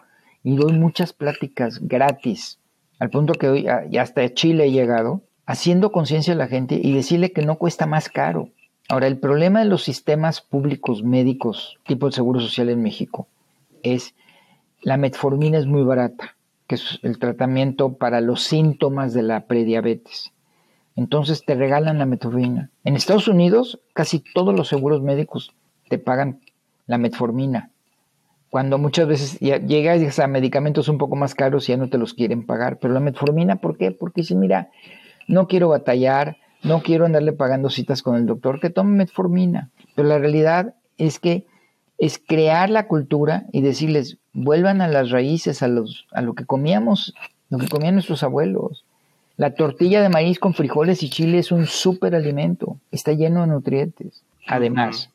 y 0.43 0.57
doy 0.57 0.73
muchas 0.73 1.13
pláticas 1.13 1.81
gratis, 1.81 2.59
al 2.99 3.11
punto 3.11 3.35
que 3.35 3.49
hoy 3.49 3.67
ya 3.91 4.03
hasta 4.03 4.33
Chile 4.33 4.67
he 4.67 4.71
llegado, 4.71 5.23
haciendo 5.45 5.93
conciencia 5.93 6.35
a 6.35 6.37
la 6.37 6.49
gente 6.49 6.81
y 6.83 6.93
decirle 6.93 7.33
que 7.33 7.43
no 7.43 7.57
cuesta 7.57 7.87
más 7.87 8.09
caro. 8.09 8.51
Ahora, 8.89 9.07
el 9.07 9.19
problema 9.19 9.61
de 9.61 9.67
los 9.67 9.83
sistemas 9.83 10.41
públicos 10.41 11.03
médicos 11.03 11.79
tipo 11.87 12.07
el 12.07 12.13
Seguro 12.13 12.41
Social 12.41 12.69
en 12.69 12.83
México 12.83 13.29
es 13.83 14.15
la 14.83 14.97
metformina 14.97 15.59
es 15.59 15.67
muy 15.67 15.83
barata 15.83 16.37
que 16.67 16.75
es 16.77 16.99
el 17.03 17.19
tratamiento 17.19 17.95
para 17.95 18.21
los 18.21 18.43
síntomas 18.43 19.15
de 19.15 19.23
la 19.23 19.47
prediabetes. 19.47 20.33
Entonces 20.97 21.45
te 21.45 21.55
regalan 21.55 21.99
la 21.99 22.07
metformina. 22.07 22.71
En 22.85 22.97
Estados 22.97 23.29
Unidos 23.29 23.81
casi 23.93 24.21
todos 24.21 24.55
los 24.55 24.69
seguros 24.69 25.03
médicos 25.03 25.53
te 25.89 25.99
pagan 25.99 26.41
la 26.87 26.99
metformina. 26.99 27.71
Cuando 28.57 28.79
muchas 28.79 29.07
veces 29.07 29.39
llegas 29.39 30.19
a 30.19 30.27
medicamentos 30.29 30.89
un 30.89 30.97
poco 30.97 31.15
más 31.15 31.35
caros 31.35 31.69
y 31.69 31.73
ya 31.73 31.77
no 31.77 31.91
te 31.91 31.99
los 31.99 32.15
quieren 32.15 32.47
pagar. 32.47 32.79
Pero 32.79 32.95
la 32.95 33.01
metformina, 33.01 33.57
¿por 33.57 33.77
qué? 33.77 33.91
Porque 33.91 34.23
si 34.23 34.35
mira, 34.35 34.71
no 35.29 35.47
quiero 35.47 35.69
batallar, 35.69 36.39
no 36.63 36.81
quiero 36.81 37.05
andarle 37.05 37.35
pagando 37.35 37.69
citas 37.69 38.01
con 38.01 38.17
el 38.17 38.25
doctor, 38.25 38.59
que 38.59 38.71
tome 38.71 38.97
metformina. 38.97 39.69
Pero 39.95 40.09
la 40.09 40.17
realidad 40.17 40.75
es 40.97 41.19
que 41.19 41.45
es 41.99 42.19
crear 42.19 42.71
la 42.71 42.89
cultura 42.89 43.45
y 43.53 43.61
decirles, 43.61 44.17
vuelvan 44.33 44.81
a 44.81 44.89
las 44.89 45.11
raíces, 45.11 45.63
a, 45.63 45.69
los, 45.69 46.07
a 46.11 46.23
lo 46.23 46.33
que 46.33 46.47
comíamos, 46.47 47.13
lo 47.51 47.59
que 47.59 47.69
comían 47.69 47.97
nuestros 47.97 48.23
abuelos. 48.23 48.87
La 49.37 49.55
tortilla 49.55 50.01
de 50.01 50.09
maíz 50.09 50.39
con 50.39 50.55
frijoles 50.55 51.03
y 51.03 51.11
chile 51.11 51.41
es 51.41 51.53
un 51.53 51.67
súper 51.67 52.15
alimento, 52.15 52.79
está 52.91 53.13
lleno 53.13 53.43
de 53.43 53.49
nutrientes. 53.49 54.23
Además, 54.47 55.11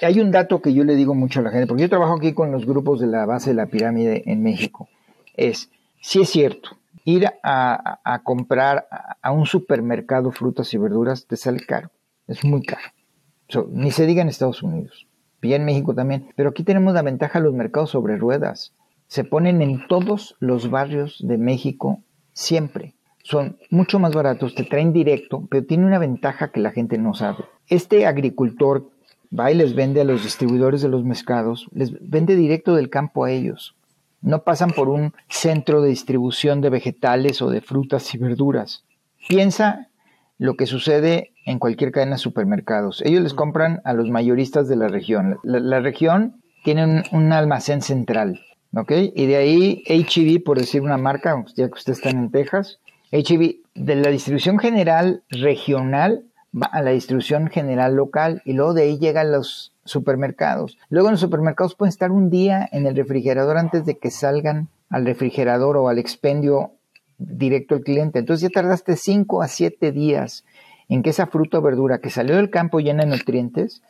hay 0.00 0.20
un 0.20 0.30
dato 0.30 0.62
que 0.62 0.72
yo 0.72 0.84
le 0.84 0.96
digo 0.96 1.14
mucho 1.14 1.40
a 1.40 1.42
la 1.42 1.50
gente, 1.50 1.66
porque 1.66 1.82
yo 1.82 1.88
trabajo 1.88 2.14
aquí 2.14 2.32
con 2.32 2.50
los 2.50 2.66
grupos 2.66 3.00
de 3.00 3.06
la 3.06 3.26
base 3.26 3.50
de 3.50 3.56
la 3.56 3.66
pirámide 3.66 4.22
en 4.26 4.42
México, 4.42 4.88
es, 5.36 5.70
si 6.00 6.22
es 6.22 6.30
cierto, 6.30 6.78
ir 7.04 7.26
a, 7.42 8.20
comprar 8.24 8.86
a, 9.22 9.32
un 9.32 9.46
supermercado 9.46 10.30
frutas 10.30 10.72
y 10.74 10.78
verduras 10.78 11.26
te 11.26 11.36
sale 11.36 11.60
caro, 11.60 11.90
es 12.26 12.44
muy 12.44 12.62
caro. 12.62 12.88
ni 13.70 13.90
se 13.90 14.06
diga 14.06 14.22
en 14.22 14.28
Estados 14.28 14.62
Unidos 14.62 15.06
y 15.42 15.54
en 15.54 15.64
México 15.64 15.94
también. 15.94 16.28
Pero 16.36 16.50
aquí 16.50 16.62
tenemos 16.62 16.94
la 16.94 17.02
ventaja 17.02 17.38
de 17.38 17.46
los 17.46 17.54
mercados 17.54 17.90
sobre 17.90 18.16
ruedas. 18.16 18.74
Se 19.06 19.24
ponen 19.24 19.62
en 19.62 19.86
todos 19.88 20.36
los 20.38 20.70
barrios 20.70 21.18
de 21.20 21.38
México 21.38 22.02
siempre. 22.32 22.94
Son 23.22 23.58
mucho 23.70 23.98
más 23.98 24.14
baratos, 24.14 24.54
te 24.54 24.64
traen 24.64 24.92
directo, 24.92 25.46
pero 25.50 25.66
tiene 25.66 25.86
una 25.86 25.98
ventaja 25.98 26.50
que 26.50 26.60
la 26.60 26.70
gente 26.70 26.96
no 26.96 27.14
sabe. 27.14 27.44
Este 27.68 28.06
agricultor 28.06 28.90
va 29.36 29.50
y 29.50 29.54
les 29.54 29.74
vende 29.74 30.00
a 30.00 30.04
los 30.04 30.22
distribuidores 30.22 30.82
de 30.82 30.88
los 30.88 31.04
mercados, 31.04 31.68
les 31.72 31.92
vende 32.00 32.36
directo 32.36 32.74
del 32.74 32.90
campo 32.90 33.24
a 33.24 33.30
ellos. 33.30 33.74
No 34.22 34.42
pasan 34.42 34.70
por 34.70 34.88
un 34.88 35.14
centro 35.28 35.80
de 35.80 35.88
distribución 35.88 36.60
de 36.60 36.70
vegetales 36.70 37.40
o 37.40 37.50
de 37.50 37.60
frutas 37.60 38.14
y 38.14 38.18
verduras. 38.18 38.84
Piensa 39.28 39.88
lo 40.38 40.54
que 40.54 40.66
sucede 40.66 41.32
en 41.46 41.58
cualquier 41.58 41.92
cadena 41.92 42.16
de 42.16 42.18
supermercados. 42.18 43.02
Ellos 43.04 43.22
les 43.22 43.34
compran 43.34 43.80
a 43.84 43.92
los 43.92 44.10
mayoristas 44.10 44.68
de 44.68 44.76
la 44.76 44.88
región. 44.88 45.38
La, 45.42 45.80
región 45.80 46.42
tiene 46.64 47.04
un, 47.12 47.32
almacén 47.32 47.82
central, 47.82 48.40
¿ok? 48.74 48.92
Y 49.14 49.26
de 49.26 49.36
ahí 49.36 49.82
HEB, 49.86 50.42
por 50.42 50.58
decir 50.58 50.82
una 50.82 50.96
marca, 50.96 51.42
ya 51.56 51.68
que 51.68 51.74
ustedes 51.74 51.98
están 51.98 52.18
en 52.18 52.30
Texas, 52.30 52.78
HEB 53.10 53.56
de 53.74 53.96
la 53.96 54.10
distribución 54.10 54.58
general 54.58 55.22
regional 55.30 56.24
va 56.54 56.66
a 56.66 56.82
la 56.82 56.90
distribución 56.90 57.48
general 57.48 57.94
local 57.94 58.42
y 58.44 58.54
luego 58.54 58.74
de 58.74 58.82
ahí 58.82 58.98
llegan 58.98 59.32
los 59.32 59.72
supermercados. 59.84 60.78
Luego 60.88 61.08
en 61.08 61.12
los 61.12 61.20
supermercados 61.20 61.74
pueden 61.74 61.90
estar 61.90 62.10
un 62.10 62.30
día 62.30 62.68
en 62.72 62.86
el 62.86 62.96
refrigerador 62.96 63.56
antes 63.56 63.84
de 63.84 63.98
que 63.98 64.10
salgan 64.10 64.68
al 64.88 65.06
refrigerador 65.06 65.76
o 65.76 65.88
al 65.88 65.98
expendio 65.98 66.72
directo 67.18 67.76
al 67.76 67.82
cliente. 67.82 68.18
Entonces 68.18 68.48
ya 68.48 68.60
tardaste 68.60 68.96
5 68.96 69.42
a 69.42 69.48
7 69.48 69.92
días 69.92 70.44
en 70.88 71.02
que 71.02 71.10
esa 71.10 71.26
fruta 71.26 71.58
o 71.58 71.62
verdura 71.62 72.00
que 72.00 72.10
salió 72.10 72.36
del 72.36 72.50
campo 72.50 72.80
llena 72.80 73.04
de 73.04 73.10
nutrientes 73.10 73.82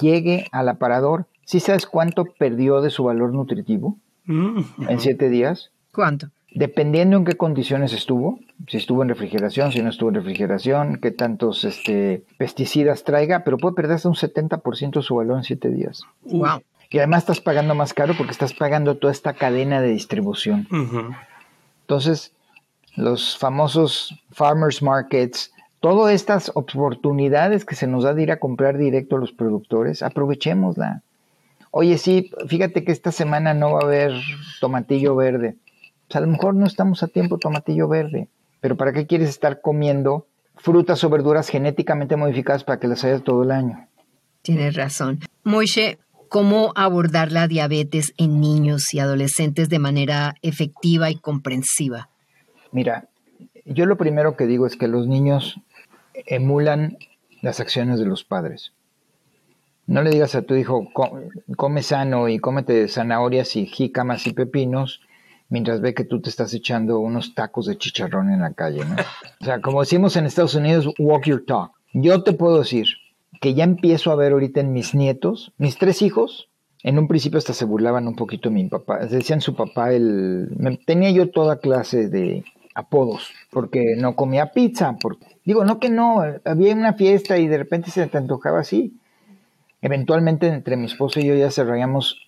llegue 0.00 0.46
al 0.52 0.68
aparador. 0.68 1.26
¿Sí 1.44 1.60
sabes 1.60 1.86
cuánto 1.86 2.24
perdió 2.24 2.80
de 2.80 2.90
su 2.90 3.04
valor 3.04 3.32
nutritivo 3.32 3.98
mm. 4.24 4.60
en 4.88 5.00
7 5.00 5.28
días? 5.28 5.70
¿Cuánto? 5.92 6.30
Dependiendo 6.52 7.16
en 7.16 7.24
qué 7.24 7.36
condiciones 7.36 7.92
estuvo, 7.92 8.38
si 8.68 8.78
estuvo 8.78 9.02
en 9.02 9.08
refrigeración, 9.08 9.72
si 9.72 9.82
no 9.82 9.90
estuvo 9.90 10.08
en 10.08 10.14
refrigeración, 10.14 10.98
qué 11.02 11.10
tantos 11.10 11.64
este, 11.64 12.24
pesticidas 12.38 13.04
traiga, 13.04 13.44
pero 13.44 13.58
puede 13.58 13.74
perder 13.74 13.96
hasta 13.96 14.08
un 14.08 14.14
70% 14.14 14.94
de 14.94 15.02
su 15.02 15.16
valor 15.16 15.38
en 15.38 15.44
7 15.44 15.68
días. 15.68 16.02
Wow. 16.24 16.62
Y 16.88 16.98
además 16.98 17.24
estás 17.24 17.40
pagando 17.40 17.74
más 17.74 17.92
caro 17.92 18.14
porque 18.16 18.32
estás 18.32 18.54
pagando 18.54 18.96
toda 18.96 19.12
esta 19.12 19.34
cadena 19.34 19.80
de 19.80 19.88
distribución. 19.88 20.68
Entonces, 21.82 22.32
los 22.94 23.36
famosos 23.36 24.18
farmers 24.30 24.82
markets, 24.82 25.52
todas 25.80 26.14
estas 26.14 26.50
oportunidades 26.54 27.64
que 27.64 27.74
se 27.74 27.86
nos 27.86 28.04
da 28.04 28.14
de 28.14 28.22
ir 28.22 28.32
a 28.32 28.38
comprar 28.38 28.78
directo 28.78 29.16
a 29.16 29.18
los 29.18 29.32
productores, 29.32 30.02
aprovechémosla. 30.02 31.02
Oye, 31.70 31.98
sí, 31.98 32.30
fíjate 32.48 32.84
que 32.84 32.92
esta 32.92 33.12
semana 33.12 33.52
no 33.52 33.72
va 33.72 33.80
a 33.80 33.84
haber 33.84 34.12
tomatillo 34.60 35.14
verde. 35.14 35.56
Pues 36.08 36.16
a 36.16 36.20
lo 36.20 36.26
mejor 36.26 36.54
no 36.54 36.66
estamos 36.66 37.02
a 37.02 37.08
tiempo 37.08 37.38
tomatillo 37.38 37.88
verde, 37.88 38.28
pero 38.60 38.76
¿para 38.76 38.92
qué 38.92 39.06
quieres 39.06 39.28
estar 39.28 39.60
comiendo 39.60 40.26
frutas 40.56 41.02
o 41.04 41.10
verduras 41.10 41.48
genéticamente 41.48 42.16
modificadas 42.16 42.64
para 42.64 42.80
que 42.80 42.88
las 42.88 43.04
haya 43.04 43.18
todo 43.20 43.42
el 43.42 43.50
año? 43.50 43.88
Tienes 44.42 44.76
razón. 44.76 45.20
Moishe, 45.42 45.98
¿cómo 46.28 46.72
abordar 46.76 47.32
la 47.32 47.48
diabetes 47.48 48.14
en 48.16 48.40
niños 48.40 48.94
y 48.94 49.00
adolescentes 49.00 49.68
de 49.68 49.78
manera 49.78 50.34
efectiva 50.42 51.10
y 51.10 51.16
comprensiva? 51.16 52.08
Mira, 52.70 53.08
yo 53.64 53.86
lo 53.86 53.96
primero 53.96 54.36
que 54.36 54.46
digo 54.46 54.66
es 54.66 54.76
que 54.76 54.86
los 54.86 55.08
niños 55.08 55.60
emulan 56.26 56.98
las 57.42 57.60
acciones 57.60 57.98
de 57.98 58.06
los 58.06 58.24
padres. 58.24 58.72
No 59.86 60.02
le 60.02 60.10
digas 60.10 60.34
a 60.34 60.42
tu 60.42 60.54
hijo, 60.54 60.88
come 60.92 61.82
sano 61.82 62.28
y 62.28 62.38
cómete 62.38 62.88
zanahorias 62.88 63.54
y 63.56 63.66
jícamas 63.66 64.26
y 64.26 64.32
pepinos, 64.32 65.00
mientras 65.48 65.80
ve 65.80 65.94
que 65.94 66.04
tú 66.04 66.20
te 66.20 66.30
estás 66.30 66.52
echando 66.54 66.98
unos 66.98 67.34
tacos 67.34 67.66
de 67.66 67.78
chicharrón 67.78 68.30
en 68.30 68.40
la 68.40 68.52
calle, 68.52 68.84
¿no? 68.84 68.96
O 69.40 69.44
sea, 69.44 69.60
como 69.60 69.80
decimos 69.80 70.16
en 70.16 70.26
Estados 70.26 70.54
Unidos, 70.54 70.88
walk 70.98 71.24
your 71.26 71.44
talk. 71.44 71.72
Yo 71.92 72.22
te 72.22 72.32
puedo 72.32 72.58
decir 72.58 72.86
que 73.40 73.54
ya 73.54 73.64
empiezo 73.64 74.10
a 74.10 74.16
ver 74.16 74.32
ahorita 74.32 74.60
en 74.60 74.72
mis 74.72 74.94
nietos, 74.94 75.52
mis 75.58 75.78
tres 75.78 76.02
hijos, 76.02 76.48
en 76.82 76.98
un 76.98 77.08
principio 77.08 77.38
hasta 77.38 77.52
se 77.52 77.64
burlaban 77.64 78.06
un 78.06 78.16
poquito 78.16 78.48
de 78.48 78.54
mi 78.54 78.68
papá, 78.68 79.06
decían 79.06 79.40
su 79.40 79.54
papá, 79.54 79.92
el, 79.92 80.48
tenía 80.86 81.10
yo 81.10 81.30
toda 81.30 81.58
clase 81.58 82.08
de, 82.08 82.44
apodos, 82.76 83.32
porque 83.50 83.96
no 83.96 84.14
comía 84.14 84.52
pizza, 84.52 84.96
porque, 85.00 85.26
digo, 85.46 85.64
no 85.64 85.80
que 85.80 85.88
no, 85.88 86.22
había 86.44 86.74
una 86.74 86.92
fiesta 86.92 87.38
y 87.38 87.48
de 87.48 87.56
repente 87.56 87.90
se 87.90 88.06
te 88.06 88.18
antojaba 88.18 88.60
así. 88.60 89.00
Eventualmente 89.80 90.48
entre 90.48 90.76
mi 90.76 90.84
esposo 90.84 91.18
y 91.18 91.24
yo 91.24 91.34
ya 91.34 91.46
desarrollamos 91.46 92.18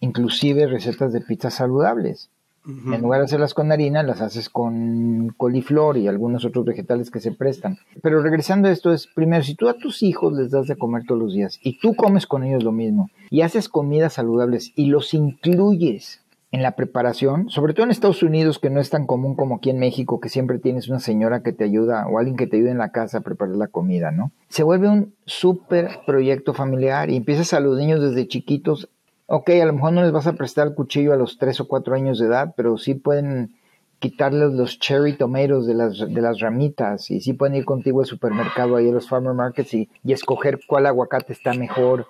inclusive 0.00 0.66
recetas 0.66 1.14
de 1.14 1.22
pizza 1.22 1.50
saludables. 1.50 2.28
En 2.66 3.00
lugar 3.00 3.20
de 3.20 3.24
hacerlas 3.24 3.54
con 3.54 3.72
harina, 3.72 4.02
las 4.02 4.20
haces 4.20 4.48
con 4.48 5.28
coliflor 5.36 5.96
y 5.96 6.08
algunos 6.08 6.44
otros 6.44 6.64
vegetales 6.64 7.10
que 7.10 7.20
se 7.20 7.32
prestan. 7.32 7.78
Pero 8.02 8.22
regresando 8.22 8.68
a 8.68 8.70
esto 8.70 8.92
es, 8.92 9.06
primero, 9.06 9.42
si 9.42 9.54
tú 9.54 9.68
a 9.68 9.74
tus 9.74 10.02
hijos 10.02 10.34
les 10.34 10.50
das 10.50 10.66
de 10.66 10.76
comer 10.76 11.04
todos 11.06 11.20
los 11.20 11.34
días 11.34 11.58
y 11.62 11.78
tú 11.78 11.94
comes 11.94 12.26
con 12.26 12.44
ellos 12.44 12.62
lo 12.62 12.72
mismo 12.72 13.10
y 13.30 13.40
haces 13.40 13.68
comidas 13.68 14.14
saludables 14.14 14.72
y 14.76 14.86
los 14.86 15.14
incluyes 15.14 16.22
en 16.52 16.62
la 16.62 16.74
preparación, 16.74 17.48
sobre 17.48 17.74
todo 17.74 17.84
en 17.84 17.92
Estados 17.92 18.22
Unidos, 18.22 18.58
que 18.58 18.70
no 18.70 18.80
es 18.80 18.90
tan 18.90 19.06
común 19.06 19.36
como 19.36 19.56
aquí 19.56 19.70
en 19.70 19.78
México, 19.78 20.20
que 20.20 20.28
siempre 20.28 20.58
tienes 20.58 20.88
una 20.88 20.98
señora 20.98 21.42
que 21.42 21.52
te 21.52 21.64
ayuda 21.64 22.06
o 22.08 22.18
alguien 22.18 22.36
que 22.36 22.46
te 22.46 22.56
ayude 22.56 22.72
en 22.72 22.78
la 22.78 22.90
casa 22.90 23.18
a 23.18 23.20
preparar 23.22 23.54
la 23.54 23.68
comida, 23.68 24.10
¿no? 24.10 24.32
Se 24.48 24.64
vuelve 24.64 24.88
un 24.88 25.14
súper 25.26 26.00
proyecto 26.06 26.52
familiar 26.52 27.08
y 27.08 27.16
empiezas 27.16 27.52
a 27.52 27.60
los 27.60 27.78
niños 27.78 28.00
desde 28.00 28.26
chiquitos. 28.26 28.90
Ok, 29.32 29.50
a 29.50 29.64
lo 29.64 29.72
mejor 29.72 29.92
no 29.92 30.02
les 30.02 30.10
vas 30.10 30.26
a 30.26 30.32
prestar 30.32 30.66
el 30.66 30.74
cuchillo 30.74 31.12
a 31.12 31.16
los 31.16 31.38
3 31.38 31.60
o 31.60 31.68
4 31.68 31.94
años 31.94 32.18
de 32.18 32.26
edad, 32.26 32.52
pero 32.56 32.76
sí 32.78 32.96
pueden 32.96 33.54
quitarles 34.00 34.54
los 34.54 34.80
cherry 34.80 35.12
tomatoes 35.12 35.66
de 35.66 35.74
las, 35.74 36.00
de 36.00 36.20
las 36.20 36.40
ramitas 36.40 37.12
y 37.12 37.20
sí 37.20 37.32
pueden 37.32 37.54
ir 37.54 37.64
contigo 37.64 38.00
al 38.00 38.06
supermercado, 38.06 38.74
ahí 38.74 38.88
a 38.88 38.92
los 38.92 39.08
farmer 39.08 39.34
markets 39.34 39.72
y, 39.74 39.88
y 40.02 40.12
escoger 40.12 40.58
cuál 40.66 40.86
aguacate 40.86 41.32
está 41.32 41.54
mejor 41.54 42.08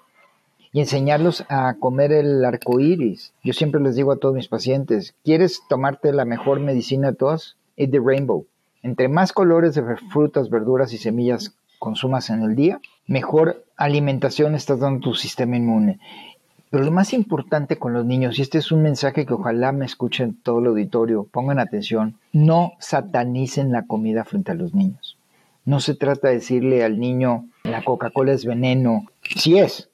y 0.72 0.80
enseñarlos 0.80 1.44
a 1.50 1.74
comer 1.78 2.10
el 2.12 2.42
arco 2.42 2.80
iris. 2.80 3.34
Yo 3.44 3.52
siempre 3.52 3.82
les 3.82 3.96
digo 3.96 4.12
a 4.12 4.16
todos 4.16 4.34
mis 4.34 4.48
pacientes: 4.48 5.14
¿quieres 5.22 5.60
tomarte 5.68 6.14
la 6.14 6.24
mejor 6.24 6.58
medicina 6.60 7.10
de 7.10 7.18
todas? 7.18 7.58
Eat 7.76 7.90
the 7.90 8.00
rainbow. 8.02 8.46
Entre 8.82 9.08
más 9.08 9.34
colores 9.34 9.74
de 9.74 9.82
frutas, 10.10 10.48
verduras 10.48 10.94
y 10.94 10.96
semillas 10.96 11.54
consumas 11.78 12.30
en 12.30 12.42
el 12.44 12.56
día, 12.56 12.80
mejor 13.06 13.64
alimentación 13.76 14.54
estás 14.54 14.80
dando 14.80 14.98
a 14.98 15.10
tu 15.10 15.14
sistema 15.14 15.56
inmune. 15.56 15.98
Pero 16.70 16.84
lo 16.84 16.92
más 16.92 17.12
importante 17.12 17.76
con 17.76 17.92
los 17.92 18.06
niños, 18.06 18.38
y 18.38 18.42
este 18.42 18.58
es 18.58 18.70
un 18.70 18.82
mensaje 18.82 19.26
que 19.26 19.34
ojalá 19.34 19.72
me 19.72 19.84
escuchen 19.84 20.40
todo 20.42 20.60
el 20.60 20.66
auditorio, 20.66 21.24
pongan 21.24 21.58
atención, 21.58 22.16
no 22.32 22.72
satanicen 22.78 23.72
la 23.72 23.86
comida 23.86 24.24
frente 24.24 24.52
a 24.52 24.54
los 24.54 24.72
niños. 24.72 25.18
No 25.64 25.80
se 25.80 25.94
trata 25.94 26.28
de 26.28 26.34
decirle 26.34 26.84
al 26.84 27.00
niño, 27.00 27.46
la 27.64 27.84
Coca-Cola 27.84 28.32
es 28.32 28.44
veneno. 28.44 29.06
Sí 29.36 29.58
es, 29.58 29.90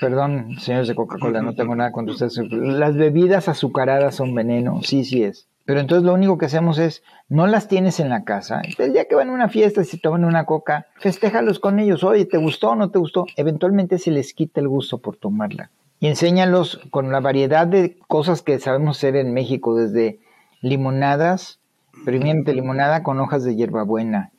Perdón, 0.00 0.56
señores 0.58 0.88
de 0.88 0.94
Coca-Cola, 0.94 1.42
no 1.42 1.54
tengo 1.54 1.76
nada 1.76 1.92
contra 1.92 2.14
ustedes. 2.14 2.38
Las 2.50 2.96
bebidas 2.96 3.48
azucaradas 3.48 4.14
son 4.14 4.34
veneno, 4.34 4.80
sí, 4.82 5.04
sí 5.04 5.22
es. 5.22 5.46
Pero 5.66 5.78
entonces 5.78 6.06
lo 6.06 6.14
único 6.14 6.38
que 6.38 6.46
hacemos 6.46 6.78
es, 6.78 7.02
no 7.28 7.46
las 7.46 7.68
tienes 7.68 8.00
en 8.00 8.08
la 8.08 8.24
casa. 8.24 8.62
El 8.78 8.94
día 8.94 9.04
que 9.04 9.14
van 9.14 9.28
a 9.28 9.32
una 9.32 9.50
fiesta, 9.50 9.84
si 9.84 9.98
toman 9.98 10.24
una 10.24 10.46
coca, 10.46 10.86
festéjalos 10.96 11.60
con 11.60 11.78
ellos. 11.78 12.02
Oye, 12.02 12.24
¿te 12.24 12.38
gustó 12.38 12.70
o 12.70 12.76
no 12.76 12.90
te 12.90 12.98
gustó? 12.98 13.26
Eventualmente 13.36 13.98
se 13.98 14.10
les 14.10 14.32
quita 14.32 14.60
el 14.60 14.68
gusto 14.68 14.98
por 14.98 15.16
tomarla. 15.16 15.70
Y 16.00 16.06
enséñalos 16.06 16.80
con 16.90 17.12
la 17.12 17.20
variedad 17.20 17.66
de 17.66 17.98
cosas 18.08 18.40
que 18.40 18.58
sabemos 18.58 18.96
hacer 18.96 19.16
en 19.16 19.34
México, 19.34 19.76
desde 19.76 20.18
limonadas, 20.62 21.60
primero 22.06 22.42
limonada 22.52 23.02
con 23.02 23.20
hojas 23.20 23.44
de 23.44 23.54
hierbabuena, 23.54 24.32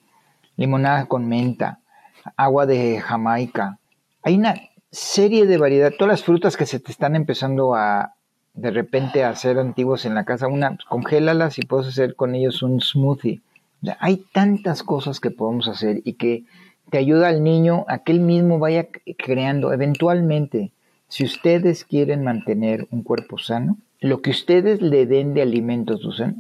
limonada 0.58 1.06
con 1.06 1.28
menta, 1.28 1.80
agua 2.36 2.66
de 2.66 3.00
Jamaica. 3.00 3.78
Hay 4.24 4.36
una 4.38 4.56
serie 4.90 5.46
de 5.46 5.58
variedad, 5.58 5.92
todas 5.92 6.12
las 6.12 6.24
frutas 6.24 6.58
que 6.58 6.66
se 6.66 6.80
te 6.80 6.92
están 6.92 7.16
empezando 7.16 7.76
a 7.76 8.16
de 8.54 8.72
repente 8.72 9.24
a 9.24 9.30
hacer 9.30 9.60
antiguos 9.60 10.06
en 10.06 10.16
la 10.16 10.26
casa, 10.26 10.48
una, 10.48 10.78
congélalas 10.90 11.58
y 11.58 11.62
puedes 11.62 11.88
hacer 11.88 12.16
con 12.16 12.36
ellos 12.36 12.64
un 12.64 12.82
smoothie. 12.82 13.42
hay 14.00 14.26
tantas 14.34 14.84
cosas 14.84 15.20
que 15.20 15.32
podemos 15.32 15.68
hacer 15.68 16.02
y 16.04 16.14
que 16.14 16.44
te 16.90 16.98
ayuda 16.98 17.30
al 17.30 17.44
niño 17.44 17.86
a 17.88 18.00
que 18.00 18.12
él 18.12 18.20
mismo 18.20 18.60
vaya 18.60 18.88
creando. 19.18 19.72
Eventualmente, 19.72 20.72
si 21.12 21.26
ustedes 21.26 21.84
quieren 21.84 22.24
mantener 22.24 22.88
un 22.90 23.04
cuerpo 23.04 23.38
sano, 23.38 23.78
lo 24.00 24.22
que 24.22 24.30
ustedes 24.30 24.82
le 24.82 25.06
den 25.06 25.34
de 25.34 25.42
alimentos, 25.42 26.06
o 26.06 26.14
sea, 26.14 26.34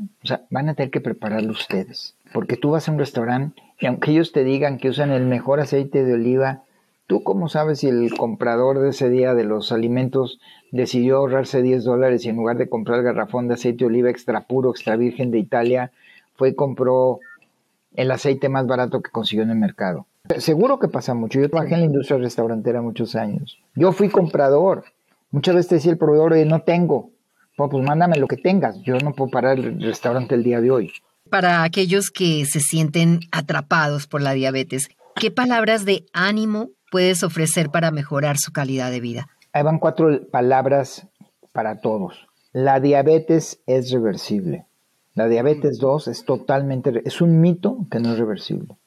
van 0.49 0.69
a 0.69 0.75
tener 0.75 0.91
que 0.91 1.01
prepararlo 1.01 1.51
ustedes. 1.51 2.15
Porque 2.31 2.55
tú 2.55 2.71
vas 2.71 2.87
a 2.87 2.91
un 2.93 2.97
restaurante 2.97 3.61
y 3.81 3.87
aunque 3.87 4.11
ellos 4.11 4.31
te 4.31 4.45
digan 4.45 4.77
que 4.77 4.87
usan 4.87 5.11
el 5.11 5.25
mejor 5.25 5.59
aceite 5.59 6.05
de 6.05 6.13
oliva, 6.13 6.63
¿Tú 7.11 7.23
cómo 7.23 7.49
sabes 7.49 7.79
si 7.79 7.89
el 7.89 8.13
comprador 8.15 8.79
de 8.79 8.91
ese 8.91 9.09
día 9.09 9.33
de 9.33 9.43
los 9.43 9.73
alimentos 9.73 10.39
decidió 10.71 11.17
ahorrarse 11.17 11.61
10 11.61 11.83
dólares 11.83 12.23
y 12.23 12.29
en 12.29 12.37
lugar 12.37 12.57
de 12.57 12.69
comprar 12.69 12.99
el 12.99 13.03
garrafón 13.03 13.49
de 13.49 13.55
aceite 13.55 13.79
de 13.79 13.87
oliva 13.87 14.09
extra 14.09 14.47
puro, 14.47 14.69
extra 14.69 14.95
virgen 14.95 15.29
de 15.29 15.39
Italia, 15.39 15.91
fue 16.37 16.51
y 16.51 16.55
compró 16.55 17.19
el 17.95 18.11
aceite 18.11 18.47
más 18.47 18.65
barato 18.65 19.01
que 19.01 19.11
consiguió 19.11 19.43
en 19.43 19.49
el 19.49 19.57
mercado? 19.57 20.05
Seguro 20.37 20.79
que 20.79 20.87
pasa 20.87 21.13
mucho. 21.13 21.39
Yo 21.39 21.49
trabajé 21.49 21.73
en 21.73 21.81
la 21.81 21.85
industria 21.87 22.17
restaurantera 22.17 22.81
muchos 22.81 23.15
años. 23.15 23.57
Yo 23.75 23.91
fui 23.91 24.09
comprador. 24.09 24.85
Muchas 25.31 25.55
veces 25.55 25.71
decía 25.71 25.91
el 25.91 25.97
proveedor, 25.97 26.35
no 26.47 26.61
tengo. 26.61 27.11
Pues, 27.57 27.69
pues 27.69 27.85
mándame 27.85 28.17
lo 28.17 28.27
que 28.27 28.37
tengas. 28.37 28.81
Yo 28.81 28.97
no 28.97 29.13
puedo 29.13 29.29
parar 29.29 29.59
el 29.59 29.81
restaurante 29.81 30.35
el 30.35 30.43
día 30.43 30.61
de 30.61 30.71
hoy. 30.71 30.91
Para 31.29 31.63
aquellos 31.63 32.11
que 32.11 32.45
se 32.45 32.59
sienten 32.59 33.21
atrapados 33.31 34.07
por 34.07 34.21
la 34.21 34.33
diabetes, 34.33 34.89
¿qué 35.15 35.31
palabras 35.31 35.85
de 35.85 36.05
ánimo 36.13 36.69
puedes 36.91 37.23
ofrecer 37.23 37.69
para 37.69 37.91
mejorar 37.91 38.37
su 38.37 38.51
calidad 38.51 38.91
de 38.91 38.99
vida? 38.99 39.27
Ahí 39.53 39.63
van 39.63 39.79
cuatro 39.79 40.27
palabras 40.29 41.07
para 41.51 41.81
todos. 41.81 42.27
La 42.53 42.79
diabetes 42.79 43.61
es 43.65 43.91
reversible. 43.91 44.65
La 45.13 45.27
diabetes 45.27 45.77
2 45.79 46.07
es 46.07 46.25
totalmente, 46.25 47.01
es 47.05 47.21
un 47.21 47.41
mito 47.41 47.85
que 47.91 47.99
no 47.99 48.13
es 48.13 48.19
reversible. 48.19 48.77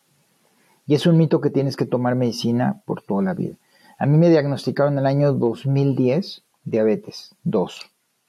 Y 0.87 0.95
es 0.95 1.07
un 1.07 1.17
mito 1.17 1.41
que 1.41 1.51
tienes 1.51 1.77
que 1.77 1.87
tomar 1.87 2.15
medicina 2.15 2.83
por 2.85 3.03
toda 3.03 3.23
la 3.23 3.35
vida. 3.35 3.57
A 3.99 4.07
mí 4.07 4.19
me 4.19 4.29
diagnosticaron 4.29 4.95
en 4.95 4.99
el 5.01 5.07
año 5.07 5.33
2010 5.33 6.43
diabetes 6.65 7.35
2. 7.45 7.81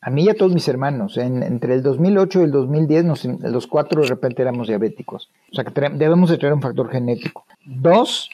A 0.02 0.10
mí 0.12 0.24
y 0.24 0.30
a 0.30 0.36
todos 0.36 0.54
mis 0.54 0.68
hermanos, 0.68 1.18
entre 1.18 1.74
el 1.74 1.82
2008 1.82 2.42
y 2.42 2.44
el 2.44 2.52
2010, 2.52 3.26
los 3.42 3.66
cuatro 3.66 4.04
de 4.04 4.08
repente 4.08 4.44
éramos 4.44 4.68
diabéticos. 4.68 5.32
O 5.52 5.56
sea 5.56 5.64
que 5.64 5.90
debemos 5.90 6.30
de 6.30 6.38
tener 6.38 6.54
un 6.54 6.62
factor 6.62 6.92
genético. 6.92 7.46
Dos, 7.66 8.30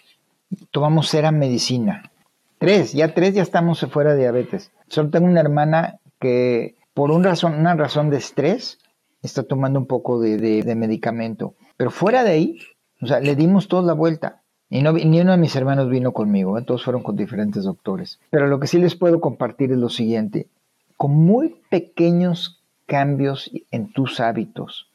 tomamos 0.72 1.08
cera 1.08 1.32
medicina. 1.32 2.12
Tres, 2.58 2.92
ya 2.92 3.14
tres 3.14 3.34
ya 3.34 3.42
estamos 3.42 3.80
fuera 3.90 4.14
de 4.14 4.20
diabetes. 4.20 4.72
Solo 4.88 5.10
tengo 5.10 5.28
una 5.28 5.40
hermana 5.40 6.00
que 6.20 6.76
por 6.94 7.12
una 7.12 7.30
razón, 7.30 7.54
una 7.56 7.76
razón 7.76 8.10
de 8.10 8.18
estrés 8.18 8.78
está 9.22 9.44
tomando 9.44 9.80
un 9.80 9.86
poco 9.86 10.20
de, 10.20 10.76
medicamento. 10.76 11.56
Pero 11.78 11.92
fuera 11.92 12.24
de 12.24 12.32
ahí, 12.32 12.60
o 13.02 13.08
sea, 13.08 13.20
le 13.20 13.36
dimos 13.36 13.68
toda 13.68 13.84
la 13.84 13.94
vuelta. 13.94 14.42
Y 14.70 14.82
no, 14.82 14.94
ni 14.94 15.20
uno 15.20 15.32
de 15.32 15.38
mis 15.38 15.56
hermanos 15.56 15.90
vino 15.90 16.14
conmigo, 16.14 16.58
¿eh? 16.58 16.64
todos 16.64 16.84
fueron 16.84 17.04
con 17.04 17.18
diferentes 17.18 17.64
doctores. 17.64 18.20
Pero 18.30 18.48
lo 18.48 18.60
que 18.60 18.68
sí 18.68 18.80
les 18.80 18.96
puedo 18.96 19.20
compartir 19.20 19.72
es 19.72 19.78
lo 19.78 19.90
siguiente. 19.90 20.48
Con 20.96 21.12
muy 21.12 21.62
pequeños 21.70 22.62
cambios 22.86 23.52
en 23.72 23.92
tus 23.92 24.20
hábitos 24.20 24.88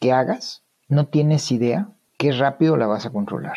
que 0.00 0.12
hagas, 0.12 0.62
no 0.88 1.06
tienes 1.06 1.52
idea 1.52 1.88
qué 2.16 2.32
rápido 2.32 2.76
la 2.76 2.86
vas 2.86 3.06
a 3.06 3.10
controlar. 3.10 3.56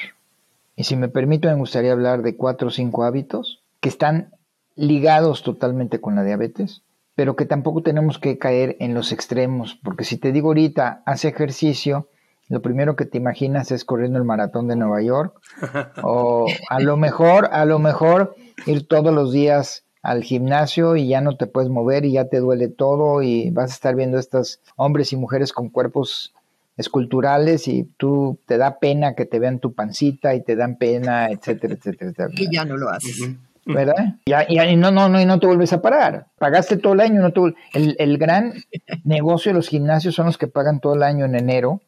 Y 0.75 0.83
si 0.83 0.95
me 0.95 1.09
permito, 1.09 1.47
me 1.47 1.55
gustaría 1.55 1.91
hablar 1.91 2.21
de 2.21 2.35
cuatro 2.35 2.67
o 2.67 2.71
cinco 2.71 3.03
hábitos 3.03 3.61
que 3.79 3.89
están 3.89 4.33
ligados 4.75 5.43
totalmente 5.43 6.01
con 6.01 6.15
la 6.15 6.23
diabetes, 6.23 6.81
pero 7.15 7.35
que 7.35 7.45
tampoco 7.45 7.83
tenemos 7.83 8.19
que 8.19 8.37
caer 8.37 8.75
en 8.79 8.93
los 8.93 9.11
extremos, 9.11 9.79
porque 9.83 10.03
si 10.03 10.17
te 10.17 10.31
digo 10.31 10.49
ahorita, 10.49 11.03
haz 11.05 11.25
ejercicio, 11.25 12.07
lo 12.49 12.61
primero 12.61 12.95
que 12.95 13.05
te 13.05 13.17
imaginas 13.17 13.71
es 13.71 13.85
corriendo 13.85 14.19
el 14.19 14.25
maratón 14.25 14.67
de 14.67 14.75
Nueva 14.75 15.01
York, 15.01 15.39
o 16.03 16.47
a 16.69 16.79
lo 16.79 16.97
mejor, 16.97 17.49
a 17.51 17.65
lo 17.65 17.79
mejor 17.79 18.35
ir 18.65 18.87
todos 18.87 19.13
los 19.13 19.31
días 19.31 19.83
al 20.01 20.23
gimnasio 20.23 20.97
y 20.97 21.07
ya 21.07 21.21
no 21.21 21.37
te 21.37 21.47
puedes 21.47 21.69
mover 21.69 22.03
y 22.05 22.13
ya 22.13 22.25
te 22.25 22.39
duele 22.39 22.67
todo 22.67 23.21
y 23.21 23.49
vas 23.51 23.71
a 23.71 23.73
estar 23.73 23.95
viendo 23.95 24.19
estos 24.19 24.59
hombres 24.75 25.13
y 25.13 25.15
mujeres 25.15 25.53
con 25.53 25.69
cuerpos 25.69 26.33
esculturales 26.75 27.67
y 27.67 27.85
tú 27.97 28.37
te 28.45 28.57
da 28.57 28.79
pena 28.79 29.15
que 29.15 29.25
te 29.25 29.39
vean 29.39 29.59
tu 29.59 29.73
pancita 29.73 30.35
y 30.35 30.43
te 30.43 30.55
dan 30.55 30.75
pena, 30.75 31.27
etcétera, 31.27 31.75
etcétera, 31.75 32.11
etcétera. 32.11 32.29
Y 32.33 32.53
ya 32.53 32.65
no 32.65 32.75
lo 32.75 32.89
haces. 32.89 33.29
¿Verdad? 33.65 34.17
Y, 34.25 34.75
no, 34.75 34.91
no, 34.91 35.07
no, 35.07 35.21
y 35.21 35.25
no 35.25 35.39
te 35.39 35.47
vuelves 35.47 35.71
a 35.71 35.81
parar. 35.81 36.27
Pagaste 36.37 36.75
todo 36.75 36.93
el 36.93 36.99
año, 36.99 37.21
no 37.21 37.31
te 37.31 37.39
el, 37.73 37.95
el 37.97 38.17
gran 38.17 38.53
negocio 39.05 39.51
de 39.51 39.55
los 39.55 39.69
gimnasios 39.69 40.15
son 40.15 40.25
los 40.25 40.37
que 40.37 40.47
pagan 40.47 40.81
todo 40.81 40.95
el 40.95 41.03
año 41.03 41.23
en 41.23 41.35
enero 41.35 41.81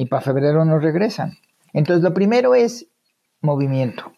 y 0.00 0.06
para 0.06 0.22
febrero 0.22 0.64
no 0.64 0.78
regresan. 0.78 1.36
Entonces, 1.74 2.02
lo 2.02 2.14
primero 2.14 2.54
es 2.54 2.86
movimiento. 3.42 4.14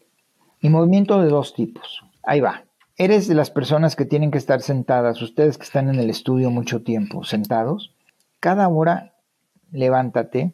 Y 0.60 0.68
movimiento 0.68 1.20
de 1.20 1.28
dos 1.28 1.54
tipos. 1.54 2.04
Ahí 2.22 2.40
va. 2.40 2.62
Eres 2.96 3.26
de 3.26 3.34
las 3.34 3.50
personas 3.50 3.96
que 3.96 4.04
tienen 4.04 4.30
que 4.30 4.38
estar 4.38 4.62
sentadas, 4.62 5.20
ustedes 5.20 5.58
que 5.58 5.64
están 5.64 5.88
en 5.88 5.98
el 5.98 6.08
estudio 6.08 6.52
mucho 6.52 6.82
tiempo, 6.84 7.24
sentados. 7.24 7.92
Cada 8.38 8.68
hora 8.68 9.14
levántate, 9.72 10.52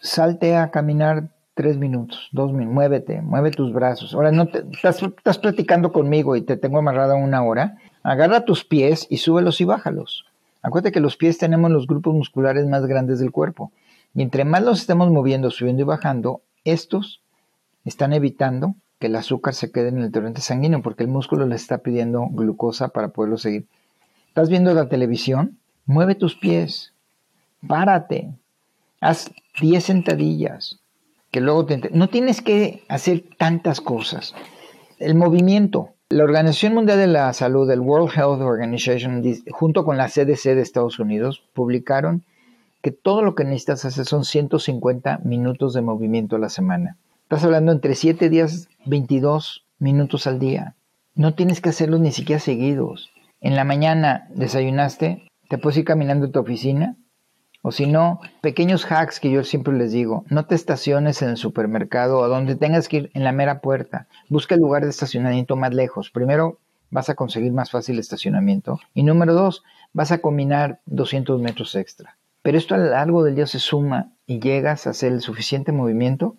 salte 0.00 0.56
a 0.56 0.70
caminar 0.70 1.28
tres 1.52 1.76
minutos, 1.76 2.30
dos 2.32 2.50
minutos, 2.50 2.74
muévete, 2.74 3.20
mueve 3.20 3.50
tus 3.50 3.74
brazos. 3.74 4.14
Ahora 4.14 4.32
no 4.32 4.46
te, 4.46 4.64
estás, 4.72 5.02
estás 5.02 5.36
platicando 5.36 5.92
conmigo 5.92 6.36
y 6.36 6.40
te 6.40 6.56
tengo 6.56 6.78
amarrada 6.78 7.16
una 7.16 7.42
hora. 7.42 7.76
Agarra 8.02 8.46
tus 8.46 8.64
pies 8.64 9.06
y 9.10 9.18
súbelos 9.18 9.60
y 9.60 9.66
bájalos. 9.66 10.24
Acuérdate 10.62 10.92
que 10.92 11.00
los 11.00 11.18
pies 11.18 11.36
tenemos 11.36 11.70
los 11.70 11.86
grupos 11.86 12.14
musculares 12.14 12.66
más 12.66 12.86
grandes 12.86 13.18
del 13.20 13.30
cuerpo. 13.30 13.72
Y 14.14 14.22
entre 14.22 14.44
más 14.44 14.62
los 14.62 14.80
estemos 14.80 15.10
moviendo, 15.10 15.50
subiendo 15.50 15.82
y 15.82 15.86
bajando, 15.86 16.42
estos 16.64 17.22
están 17.84 18.12
evitando 18.12 18.74
que 18.98 19.06
el 19.06 19.16
azúcar 19.16 19.54
se 19.54 19.72
quede 19.72 19.88
en 19.88 19.98
el 19.98 20.12
torrente 20.12 20.42
sanguíneo 20.42 20.82
porque 20.82 21.04
el 21.04 21.08
músculo 21.08 21.46
le 21.46 21.56
está 21.56 21.78
pidiendo 21.78 22.26
glucosa 22.30 22.88
para 22.88 23.08
poderlo 23.08 23.38
seguir. 23.38 23.66
¿Estás 24.28 24.50
viendo 24.50 24.74
la 24.74 24.88
televisión? 24.88 25.58
Mueve 25.86 26.14
tus 26.14 26.36
pies, 26.36 26.92
párate, 27.66 28.30
haz 29.00 29.32
10 29.60 29.82
sentadillas, 29.82 30.80
que 31.30 31.40
luego 31.40 31.66
te... 31.66 31.90
No 31.92 32.08
tienes 32.08 32.42
que 32.42 32.84
hacer 32.88 33.24
tantas 33.38 33.80
cosas. 33.80 34.34
El 34.98 35.14
movimiento. 35.14 35.90
La 36.10 36.24
Organización 36.24 36.74
Mundial 36.74 36.98
de 36.98 37.06
la 37.06 37.32
Salud, 37.32 37.70
el 37.70 37.80
World 37.80 38.10
Health 38.14 38.42
Organization, 38.42 39.22
junto 39.50 39.84
con 39.84 39.96
la 39.96 40.08
CDC 40.08 40.54
de 40.54 40.60
Estados 40.60 40.98
Unidos, 40.98 41.42
publicaron 41.54 42.24
que 42.82 42.90
todo 42.90 43.22
lo 43.22 43.34
que 43.34 43.44
necesitas 43.44 43.84
hacer 43.84 44.06
son 44.06 44.24
150 44.24 45.20
minutos 45.24 45.74
de 45.74 45.82
movimiento 45.82 46.36
a 46.36 46.38
la 46.38 46.48
semana. 46.48 46.96
Estás 47.22 47.44
hablando 47.44 47.72
entre 47.72 47.94
7 47.94 48.28
días, 48.28 48.68
22 48.86 49.64
minutos 49.78 50.26
al 50.26 50.38
día. 50.38 50.74
No 51.14 51.34
tienes 51.34 51.60
que 51.60 51.68
hacerlos 51.68 52.00
ni 52.00 52.12
siquiera 52.12 52.40
seguidos. 52.40 53.10
En 53.40 53.56
la 53.56 53.64
mañana 53.64 54.28
desayunaste, 54.34 55.28
te 55.48 55.58
puedes 55.58 55.78
ir 55.78 55.84
caminando 55.84 56.26
a 56.26 56.30
tu 56.30 56.40
oficina, 56.40 56.96
o 57.62 57.72
si 57.72 57.86
no, 57.86 58.20
pequeños 58.40 58.90
hacks 58.90 59.20
que 59.20 59.30
yo 59.30 59.44
siempre 59.44 59.74
les 59.74 59.92
digo, 59.92 60.24
no 60.30 60.46
te 60.46 60.54
estaciones 60.54 61.20
en 61.20 61.28
el 61.28 61.36
supermercado 61.36 62.18
o 62.18 62.28
donde 62.28 62.56
tengas 62.56 62.88
que 62.88 62.96
ir 62.96 63.10
en 63.12 63.24
la 63.24 63.32
mera 63.32 63.60
puerta. 63.60 64.06
Busca 64.30 64.54
el 64.54 64.62
lugar 64.62 64.84
de 64.84 64.90
estacionamiento 64.90 65.56
más 65.56 65.74
lejos. 65.74 66.10
Primero, 66.10 66.58
vas 66.90 67.10
a 67.10 67.14
conseguir 67.14 67.52
más 67.52 67.70
fácil 67.70 67.98
estacionamiento. 67.98 68.80
Y 68.94 69.02
número 69.02 69.34
dos, 69.34 69.62
vas 69.92 70.10
a 70.10 70.18
combinar 70.18 70.80
200 70.86 71.40
metros 71.40 71.74
extra. 71.74 72.16
Pero 72.50 72.58
esto 72.58 72.74
a 72.74 72.78
lo 72.78 72.90
largo 72.90 73.22
del 73.22 73.36
día 73.36 73.46
se 73.46 73.60
suma 73.60 74.10
y 74.26 74.40
llegas 74.40 74.84
a 74.84 74.90
hacer 74.90 75.12
el 75.12 75.20
suficiente 75.20 75.70
movimiento 75.70 76.34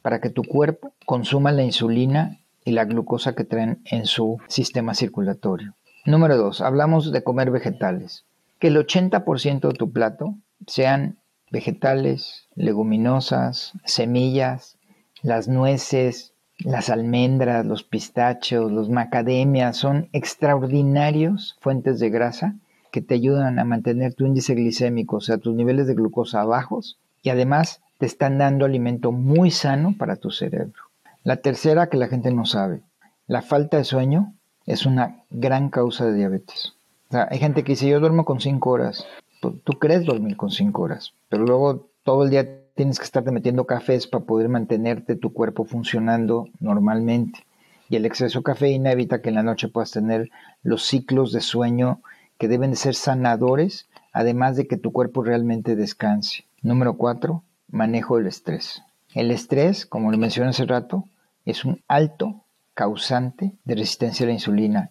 para 0.00 0.20
que 0.20 0.30
tu 0.30 0.44
cuerpo 0.44 0.94
consuma 1.06 1.50
la 1.50 1.64
insulina 1.64 2.38
y 2.64 2.70
la 2.70 2.84
glucosa 2.84 3.34
que 3.34 3.42
traen 3.42 3.82
en 3.84 4.06
su 4.06 4.38
sistema 4.46 4.94
circulatorio. 4.94 5.74
Número 6.04 6.36
dos, 6.36 6.60
hablamos 6.60 7.10
de 7.10 7.24
comer 7.24 7.50
vegetales. 7.50 8.26
Que 8.60 8.68
el 8.68 8.76
80% 8.76 9.66
de 9.66 9.74
tu 9.74 9.90
plato 9.90 10.36
sean 10.68 11.18
vegetales, 11.50 12.46
leguminosas, 12.54 13.72
semillas, 13.84 14.78
las 15.22 15.48
nueces, 15.48 16.32
las 16.60 16.90
almendras, 16.90 17.66
los 17.66 17.82
pistachos, 17.82 18.70
los 18.70 18.88
macadamias, 18.88 19.76
son 19.76 20.10
extraordinarios 20.12 21.56
fuentes 21.60 21.98
de 21.98 22.10
grasa 22.10 22.54
que 22.90 23.02
te 23.02 23.14
ayudan 23.14 23.58
a 23.58 23.64
mantener 23.64 24.14
tu 24.14 24.26
índice 24.26 24.54
glicémico, 24.54 25.16
o 25.16 25.20
sea, 25.20 25.38
tus 25.38 25.54
niveles 25.54 25.86
de 25.86 25.94
glucosa 25.94 26.44
bajos 26.44 26.98
y 27.22 27.30
además 27.30 27.80
te 27.98 28.06
están 28.06 28.38
dando 28.38 28.64
alimento 28.64 29.12
muy 29.12 29.50
sano 29.50 29.94
para 29.98 30.16
tu 30.16 30.30
cerebro. 30.30 30.82
La 31.24 31.36
tercera 31.38 31.88
que 31.88 31.96
la 31.96 32.08
gente 32.08 32.30
no 32.32 32.44
sabe, 32.44 32.82
la 33.26 33.42
falta 33.42 33.78
de 33.78 33.84
sueño 33.84 34.34
es 34.66 34.86
una 34.86 35.22
gran 35.30 35.70
causa 35.70 36.06
de 36.06 36.14
diabetes. 36.14 36.74
O 37.08 37.12
sea, 37.12 37.28
hay 37.30 37.38
gente 37.38 37.64
que 37.64 37.72
dice, 37.72 37.88
yo 37.88 38.00
duermo 38.00 38.24
con 38.24 38.40
5 38.40 38.70
horas. 38.70 39.04
Tú 39.40 39.72
crees 39.78 40.04
dormir 40.04 40.36
con 40.36 40.50
5 40.50 40.82
horas, 40.82 41.12
pero 41.28 41.44
luego 41.44 41.88
todo 42.02 42.24
el 42.24 42.30
día 42.30 42.46
tienes 42.74 42.98
que 42.98 43.04
estarte 43.04 43.30
metiendo 43.32 43.64
cafés 43.64 44.06
para 44.06 44.24
poder 44.24 44.48
mantenerte 44.48 45.16
tu 45.16 45.32
cuerpo 45.32 45.64
funcionando 45.64 46.48
normalmente. 46.60 47.44
Y 47.88 47.96
el 47.96 48.06
exceso 48.06 48.40
de 48.40 48.44
cafeína 48.44 48.92
evita 48.92 49.22
que 49.22 49.28
en 49.28 49.36
la 49.36 49.42
noche 49.42 49.68
puedas 49.68 49.92
tener 49.92 50.30
los 50.62 50.84
ciclos 50.84 51.32
de 51.32 51.40
sueño 51.40 52.00
que 52.38 52.48
deben 52.48 52.70
de 52.70 52.76
ser 52.76 52.94
sanadores, 52.94 53.88
además 54.12 54.56
de 54.56 54.66
que 54.66 54.76
tu 54.76 54.92
cuerpo 54.92 55.22
realmente 55.22 55.76
descanse. 55.76 56.44
Número 56.62 56.96
4. 56.96 57.42
Manejo 57.68 58.16
del 58.16 58.26
estrés. 58.26 58.82
El 59.14 59.30
estrés, 59.30 59.86
como 59.86 60.10
lo 60.10 60.18
mencioné 60.18 60.50
hace 60.50 60.66
rato, 60.66 61.04
es 61.44 61.64
un 61.64 61.82
alto 61.88 62.42
causante 62.74 63.54
de 63.64 63.74
resistencia 63.74 64.24
a 64.24 64.28
la 64.28 64.34
insulina 64.34 64.90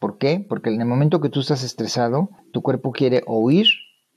¿Por 0.00 0.16
qué? 0.16 0.44
Porque 0.46 0.70
en 0.70 0.80
el 0.80 0.86
momento 0.86 1.20
que 1.20 1.28
tú 1.28 1.40
estás 1.40 1.62
estresado, 1.62 2.30
tu 2.52 2.62
cuerpo 2.62 2.90
quiere 2.90 3.22
o 3.26 3.38
huir 3.38 3.68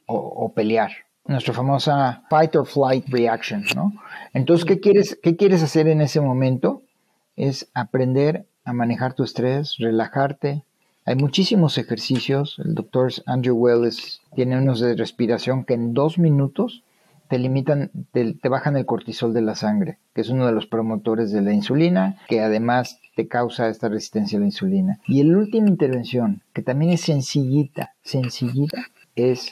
o, 0.07 0.53
pelear. 0.53 0.91
Nuestra 1.25 1.53
famosa 1.53 2.23
fight 2.29 2.55
or 2.55 2.65
flight 2.65 3.05
reaction, 3.09 3.63
¿no? 3.75 3.93
Entonces, 4.33 4.65
¿qué 4.65 4.79
quieres, 4.79 5.19
¿qué 5.21 5.35
quieres 5.35 5.61
hacer 5.61 5.87
en 5.87 6.01
ese 6.01 6.21
momento? 6.21 6.83
Es 7.35 7.69
aprender 7.73 8.45
a 8.63 8.71
manejar 8.71 9.13
tu 9.13 9.23
estrés, 9.23 9.75
relajarte. 9.77 10.63
Hay 11.05 11.15
muchísimos 11.15 11.77
ejercicios. 11.77 12.59
El 12.63 12.75
doctor 12.75 13.11
Andrew 13.25 13.55
Wells 13.55 14.21
tiene 14.35 14.57
unos 14.57 14.79
de 14.79 14.95
respiración 14.95 15.65
que 15.65 15.73
en 15.73 15.93
dos 15.93 16.17
minutos 16.17 16.83
te 17.27 17.39
limitan, 17.39 17.89
te, 18.11 18.37
bajan 18.47 18.77
el 18.77 18.85
cortisol 18.85 19.33
de 19.33 19.41
la 19.41 19.55
sangre, 19.55 19.97
que 20.13 20.21
es 20.21 20.29
uno 20.29 20.45
de 20.45 20.51
los 20.51 20.67
promotores 20.67 21.31
de 21.31 21.41
la 21.41 21.51
insulina, 21.51 22.17
que 22.27 22.41
además 22.41 22.99
te 23.15 23.27
causa 23.27 23.69
esta 23.69 23.89
resistencia 23.89 24.37
a 24.37 24.41
la 24.41 24.45
insulina. 24.45 24.99
Y 25.07 25.23
la 25.23 25.37
última 25.37 25.67
intervención, 25.67 26.41
que 26.53 26.61
también 26.61 26.91
es 26.91 27.01
sencillita, 27.01 27.93
sencillita, 28.03 28.85
es 29.15 29.51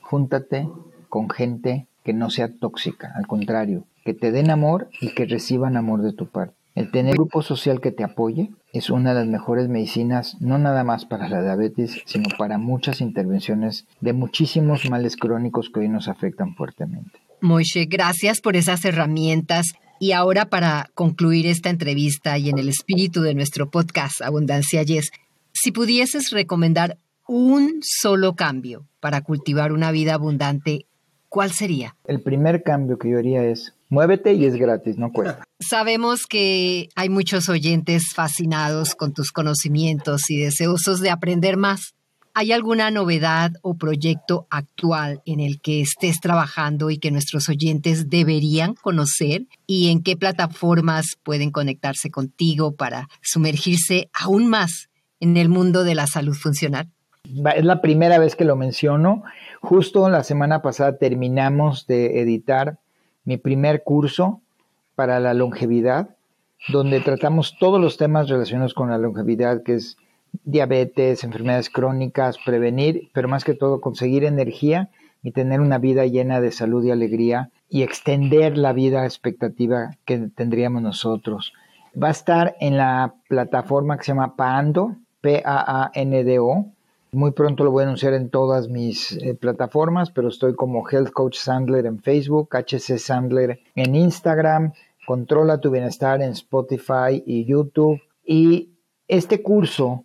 júntate 0.00 0.68
con 1.08 1.28
gente 1.28 1.86
que 2.04 2.12
no 2.12 2.30
sea 2.30 2.48
tóxica, 2.48 3.12
al 3.16 3.26
contrario, 3.26 3.84
que 4.04 4.14
te 4.14 4.30
den 4.30 4.50
amor 4.50 4.88
y 5.00 5.14
que 5.14 5.26
reciban 5.26 5.76
amor 5.76 6.02
de 6.02 6.12
tu 6.12 6.26
parte. 6.26 6.54
El 6.74 6.90
tener 6.90 7.12
un 7.12 7.26
grupo 7.26 7.42
social 7.42 7.80
que 7.80 7.92
te 7.92 8.02
apoye 8.02 8.50
es 8.72 8.90
una 8.90 9.14
de 9.14 9.20
las 9.20 9.28
mejores 9.28 9.68
medicinas, 9.68 10.36
no 10.40 10.58
nada 10.58 10.82
más 10.82 11.04
para 11.04 11.28
la 11.28 11.40
diabetes, 11.40 12.02
sino 12.04 12.24
para 12.36 12.58
muchas 12.58 13.00
intervenciones 13.00 13.86
de 14.00 14.12
muchísimos 14.12 14.90
males 14.90 15.16
crónicos 15.16 15.70
que 15.70 15.80
hoy 15.80 15.88
nos 15.88 16.08
afectan 16.08 16.56
fuertemente. 16.56 17.20
Moishe, 17.40 17.84
gracias 17.84 18.40
por 18.40 18.56
esas 18.56 18.84
herramientas. 18.84 19.74
Y 20.00 20.12
ahora 20.12 20.46
para 20.46 20.90
concluir 20.94 21.46
esta 21.46 21.70
entrevista 21.70 22.36
y 22.38 22.50
en 22.50 22.58
el 22.58 22.68
espíritu 22.68 23.22
de 23.22 23.34
nuestro 23.34 23.70
podcast 23.70 24.20
Abundancia 24.20 24.82
Yes, 24.82 25.12
si 25.52 25.70
pudieses 25.70 26.32
recomendar 26.32 26.98
un 27.28 27.78
solo 27.82 28.34
cambio 28.34 28.88
para 28.98 29.20
cultivar 29.20 29.72
una 29.72 29.92
vida 29.92 30.14
abundante, 30.14 30.86
¿cuál 31.28 31.52
sería? 31.52 31.94
El 32.04 32.20
primer 32.20 32.64
cambio 32.64 32.98
que 32.98 33.10
yo 33.10 33.18
haría 33.18 33.44
es 33.44 33.73
Muévete 33.88 34.32
y 34.34 34.44
es 34.44 34.56
gratis, 34.56 34.98
no 34.98 35.12
cuesta. 35.12 35.44
Sabemos 35.60 36.26
que 36.26 36.88
hay 36.94 37.08
muchos 37.08 37.48
oyentes 37.48 38.12
fascinados 38.14 38.94
con 38.94 39.12
tus 39.12 39.30
conocimientos 39.32 40.30
y 40.30 40.38
deseosos 40.38 41.00
de 41.00 41.10
aprender 41.10 41.56
más. 41.56 41.94
¿Hay 42.36 42.50
alguna 42.50 42.90
novedad 42.90 43.52
o 43.62 43.76
proyecto 43.76 44.48
actual 44.50 45.22
en 45.24 45.38
el 45.38 45.60
que 45.60 45.80
estés 45.80 46.18
trabajando 46.18 46.90
y 46.90 46.98
que 46.98 47.12
nuestros 47.12 47.48
oyentes 47.48 48.10
deberían 48.10 48.74
conocer? 48.74 49.46
¿Y 49.68 49.90
en 49.90 50.02
qué 50.02 50.16
plataformas 50.16 51.16
pueden 51.22 51.52
conectarse 51.52 52.10
contigo 52.10 52.74
para 52.74 53.08
sumergirse 53.22 54.10
aún 54.12 54.48
más 54.48 54.88
en 55.20 55.36
el 55.36 55.48
mundo 55.48 55.84
de 55.84 55.94
la 55.94 56.08
salud 56.08 56.34
funcional? 56.34 56.88
Es 57.24 57.64
la 57.64 57.80
primera 57.80 58.18
vez 58.18 58.34
que 58.34 58.44
lo 58.44 58.56
menciono. 58.56 59.22
Justo 59.60 60.08
la 60.08 60.24
semana 60.24 60.60
pasada 60.60 60.98
terminamos 60.98 61.86
de 61.86 62.20
editar 62.20 62.80
mi 63.24 63.36
primer 63.36 63.82
curso 63.82 64.40
para 64.94 65.20
la 65.20 65.34
longevidad, 65.34 66.16
donde 66.68 67.00
tratamos 67.00 67.56
todos 67.58 67.80
los 67.80 67.96
temas 67.96 68.28
relacionados 68.28 68.74
con 68.74 68.90
la 68.90 68.98
longevidad, 68.98 69.62
que 69.62 69.74
es 69.74 69.96
diabetes, 70.44 71.24
enfermedades 71.24 71.70
crónicas, 71.70 72.38
prevenir, 72.44 73.10
pero 73.12 73.28
más 73.28 73.44
que 73.44 73.54
todo 73.54 73.80
conseguir 73.80 74.24
energía 74.24 74.90
y 75.22 75.32
tener 75.32 75.60
una 75.60 75.78
vida 75.78 76.06
llena 76.06 76.40
de 76.40 76.52
salud 76.52 76.84
y 76.84 76.90
alegría 76.90 77.50
y 77.68 77.82
extender 77.82 78.58
la 78.58 78.72
vida 78.72 79.04
expectativa 79.04 79.96
que 80.04 80.18
tendríamos 80.34 80.82
nosotros. 80.82 81.52
Va 82.00 82.08
a 82.08 82.12
estar 82.12 82.56
en 82.60 82.76
la 82.76 83.14
plataforma 83.28 83.96
que 83.96 84.04
se 84.04 84.12
llama 84.12 84.36
Paando, 84.36 84.96
P-A-A-N-D-O, 85.20 86.73
muy 87.14 87.32
pronto 87.32 87.64
lo 87.64 87.70
voy 87.70 87.82
a 87.82 87.86
anunciar 87.86 88.14
en 88.14 88.30
todas 88.30 88.68
mis 88.68 89.12
eh, 89.12 89.34
plataformas, 89.34 90.10
pero 90.10 90.28
estoy 90.28 90.54
como 90.54 90.88
Health 90.88 91.10
Coach 91.10 91.38
Sandler 91.38 91.86
en 91.86 92.00
Facebook, 92.00 92.50
HC 92.54 92.98
Sandler 92.98 93.60
en 93.74 93.94
Instagram, 93.94 94.72
Controla 95.06 95.60
tu 95.60 95.70
Bienestar 95.70 96.22
en 96.22 96.30
Spotify 96.30 97.22
y 97.26 97.44
YouTube. 97.44 98.00
Y 98.24 98.70
este 99.06 99.42
curso, 99.42 100.04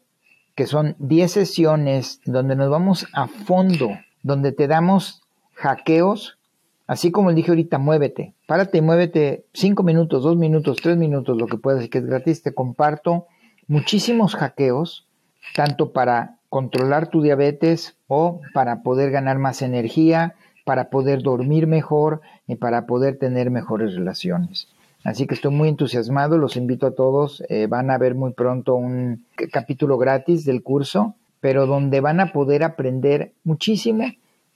que 0.55 0.67
son 0.67 0.95
10 0.99 1.31
sesiones 1.31 2.21
donde 2.25 2.55
nos 2.55 2.69
vamos 2.69 3.07
a 3.13 3.27
fondo, 3.27 3.91
donde 4.23 4.51
te 4.51 4.67
damos 4.67 5.21
hackeos, 5.53 6.37
así 6.85 7.11
como 7.11 7.33
dije 7.33 7.51
ahorita, 7.51 7.77
muévete, 7.77 8.33
párate 8.45 8.79
y 8.79 8.81
muévete 8.81 9.45
5 9.53 9.83
minutos, 9.83 10.23
2 10.23 10.35
minutos, 10.35 10.77
3 10.81 10.97
minutos, 10.97 11.37
lo 11.37 11.47
que 11.47 11.57
puedas 11.57 11.87
que 11.87 11.99
es 11.99 12.05
gratis, 12.05 12.41
te 12.41 12.53
comparto 12.53 13.27
muchísimos 13.67 14.35
hackeos, 14.35 15.07
tanto 15.55 15.93
para 15.93 16.38
controlar 16.49 17.09
tu 17.09 17.21
diabetes 17.21 17.95
o 18.07 18.41
para 18.53 18.81
poder 18.81 19.11
ganar 19.11 19.37
más 19.37 19.61
energía, 19.61 20.35
para 20.65 20.89
poder 20.89 21.21
dormir 21.21 21.67
mejor 21.67 22.21
y 22.47 22.55
para 22.55 22.85
poder 22.85 23.17
tener 23.17 23.51
mejores 23.51 23.93
relaciones. 23.93 24.67
Así 25.03 25.27
que 25.27 25.35
estoy 25.35 25.51
muy 25.51 25.69
entusiasmado, 25.69 26.37
los 26.37 26.57
invito 26.57 26.87
a 26.87 26.91
todos, 26.91 27.43
eh, 27.49 27.67
van 27.67 27.89
a 27.89 27.97
ver 27.97 28.15
muy 28.15 28.33
pronto 28.33 28.75
un 28.75 29.25
capítulo 29.51 29.97
gratis 29.97 30.43
del 30.43 30.61
curso, 30.61 31.15
pero 31.39 31.67
donde 31.67 32.01
van 32.01 32.19
a 32.19 32.33
poder 32.33 32.63
aprender 32.63 33.31
muchísimo 33.43 34.05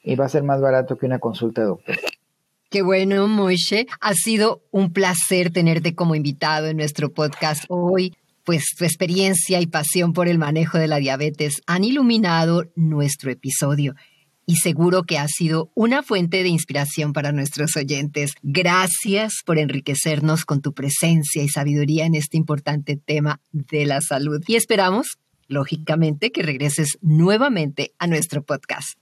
y 0.04 0.16
va 0.16 0.26
a 0.26 0.30
ser 0.30 0.44
más 0.44 0.60
barato 0.60 0.98
que 0.98 1.06
una 1.06 1.20
consulta 1.20 1.62
de 1.62 1.68
doctor. 1.68 1.96
Qué 2.70 2.82
bueno, 2.82 3.28
Moishe. 3.28 3.88
Ha 4.02 4.14
sido 4.16 4.64
un 4.72 4.92
placer 4.92 5.52
tenerte 5.54 5.96
como 5.96 6.16
invitado 6.16 6.68
en 6.68 6.78
nuestro 6.78 7.10
podcast 7.10 7.66
hoy 7.70 8.14
pues 8.44 8.66
tu 8.78 8.84
experiencia 8.86 9.62
y 9.62 9.68
pasión 9.68 10.14
por 10.14 10.28
el 10.28 10.38
manejo 10.38 10.78
de 10.78 10.88
la 10.88 10.98
diabetes 10.98 11.62
han 11.66 11.84
iluminado 11.84 12.66
nuestro 12.76 13.32
episodio. 13.32 13.96
y 14.46 14.58
seguro 14.58 15.04
que 15.04 15.18
ha 15.18 15.28
sido 15.30 15.72
una 15.74 16.04
fuente 16.04 16.44
de 16.44 16.50
inspiración 16.50 17.14
para 17.14 17.32
nuestros 17.32 17.78
oyentes. 17.78 18.34
Gracias 18.42 19.36
por 19.46 19.58
enriquecernos 19.58 20.44
con 20.44 20.62
tu 20.62 20.74
presencia 20.74 21.42
y 21.42 21.48
sabiduría 21.48 22.06
en 22.06 22.16
este 22.16 22.36
importante 22.36 22.98
tema 22.98 23.40
de 23.54 23.86
la 23.86 24.02
salud. 24.02 24.44
Y 24.46 24.56
esperamos, 24.56 25.18
lógicamente, 25.48 26.32
que 26.32 26.44
regreses 26.44 26.98
nuevamente 27.02 27.94
a 28.00 28.08
nuestro 28.08 28.44
podcast. 28.44 28.98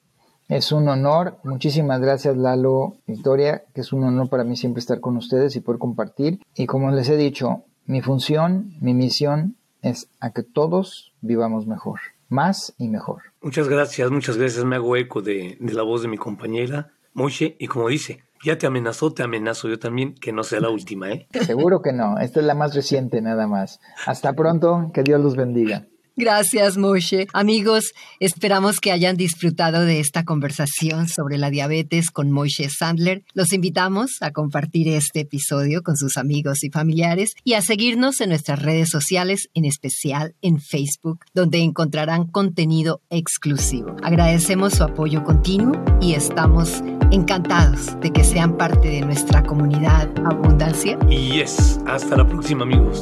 Es 0.48 0.72
un 0.72 0.88
honor. 0.90 1.40
Muchísimas 1.44 2.02
gracias, 2.02 2.36
Lalo, 2.38 2.98
Victoria, 3.08 3.64
que 3.74 3.82
es 3.82 3.94
un 3.94 4.04
honor 4.04 4.30
para 4.30 4.44
mí 4.44 4.58
siempre 4.58 4.82
estar 4.82 5.00
con 5.00 5.18
ustedes 5.18 5.56
y 5.56 5.62
poder 5.62 5.80
compartir. 5.80 6.40
Y 6.56 6.66
como 6.66 6.92
les 6.92 7.08
he 7.10 7.18
dicho, 7.18 7.64
mi 7.86 8.02
función, 8.02 8.74
mi 8.82 8.94
misión 8.94 9.56
es 9.82 10.10
a 10.20 10.32
que 10.32 10.44
todos 10.44 11.14
vivamos 11.22 11.68
mejor 11.68 12.00
más 12.32 12.74
y 12.78 12.88
mejor. 12.88 13.22
Muchas 13.42 13.68
gracias, 13.68 14.10
muchas 14.10 14.38
gracias. 14.38 14.64
Me 14.64 14.78
hago 14.78 14.96
eco 14.96 15.22
de, 15.22 15.58
la 15.60 15.84
voz 15.84 16.02
de 16.02 16.08
mi 16.08 16.18
compañera 16.18 16.92
Moche 17.14 17.58
y 17.60 17.68
como 17.68 17.90
dice, 17.90 18.24
ya 18.44 18.58
te 18.58 18.66
amenazó, 18.66 19.14
te 19.14 19.22
amenazo 19.22 19.68
yo 19.68 19.78
también, 19.78 20.16
que 20.16 20.32
no 20.32 20.44
sea 20.44 20.62
la 20.62 20.70
última, 20.70 21.12
¿eh? 21.12 21.28
Seguro 21.46 21.82
que 21.82 21.92
no, 21.92 22.18
esta 22.20 22.40
es 22.40 22.46
la 22.46 22.56
más 22.56 22.74
reciente 22.74 23.22
nada 23.22 23.48
más. 23.48 23.82
Hasta 24.06 24.34
pronto, 24.34 24.90
que 24.94 25.04
Dios 25.04 25.20
los 25.20 25.36
bendiga. 25.36 25.88
Gracias, 26.16 26.78
Moshe. 26.78 27.28
Amigos, 27.34 27.92
esperamos 28.20 28.80
que 28.80 28.92
hayan 28.92 29.16
disfrutado 29.16 29.86
de 29.86 30.00
esta 30.00 30.26
conversación 30.26 31.08
sobre 31.08 31.38
la 31.38 31.50
diabetes 31.50 32.12
con 32.12 32.32
Moshe 32.32 32.70
Sandler. 32.70 33.24
Los 33.34 33.54
invitamos 33.54 34.12
a 34.20 34.32
compartir 34.32 34.90
este 34.90 35.22
episodio 35.22 35.84
con 35.84 35.96
sus 35.96 36.18
amigos 36.18 36.64
y 36.64 36.70
familiares 36.70 37.32
y 37.44 37.54
a 37.54 37.62
seguirnos 37.62 38.20
en 38.22 38.30
nuestras 38.30 38.62
redes 38.62 38.90
sociales, 38.90 39.50
en 39.54 39.66
especial 39.66 40.36
en 40.42 40.60
Facebook, 40.60 41.26
donde 41.34 41.60
encontrarán 41.60 42.28
contenido 42.28 43.02
exclusivo. 43.10 43.96
Agradecemos 44.04 44.74
su 44.74 44.84
apoyo 44.84 45.24
continuo 45.24 45.82
y 46.02 46.14
estamos 46.14 46.84
encantados 47.12 48.00
de 48.02 48.12
que 48.12 48.24
sean 48.24 48.58
parte 48.58 48.88
de 48.88 49.02
nuestra 49.02 49.44
comunidad 49.44 50.10
Abundancia. 50.26 50.98
Y 51.10 51.32
yes, 51.32 51.80
hasta 51.86 52.18
la 52.18 52.28
próxima, 52.28 52.64
amigos. 52.64 53.02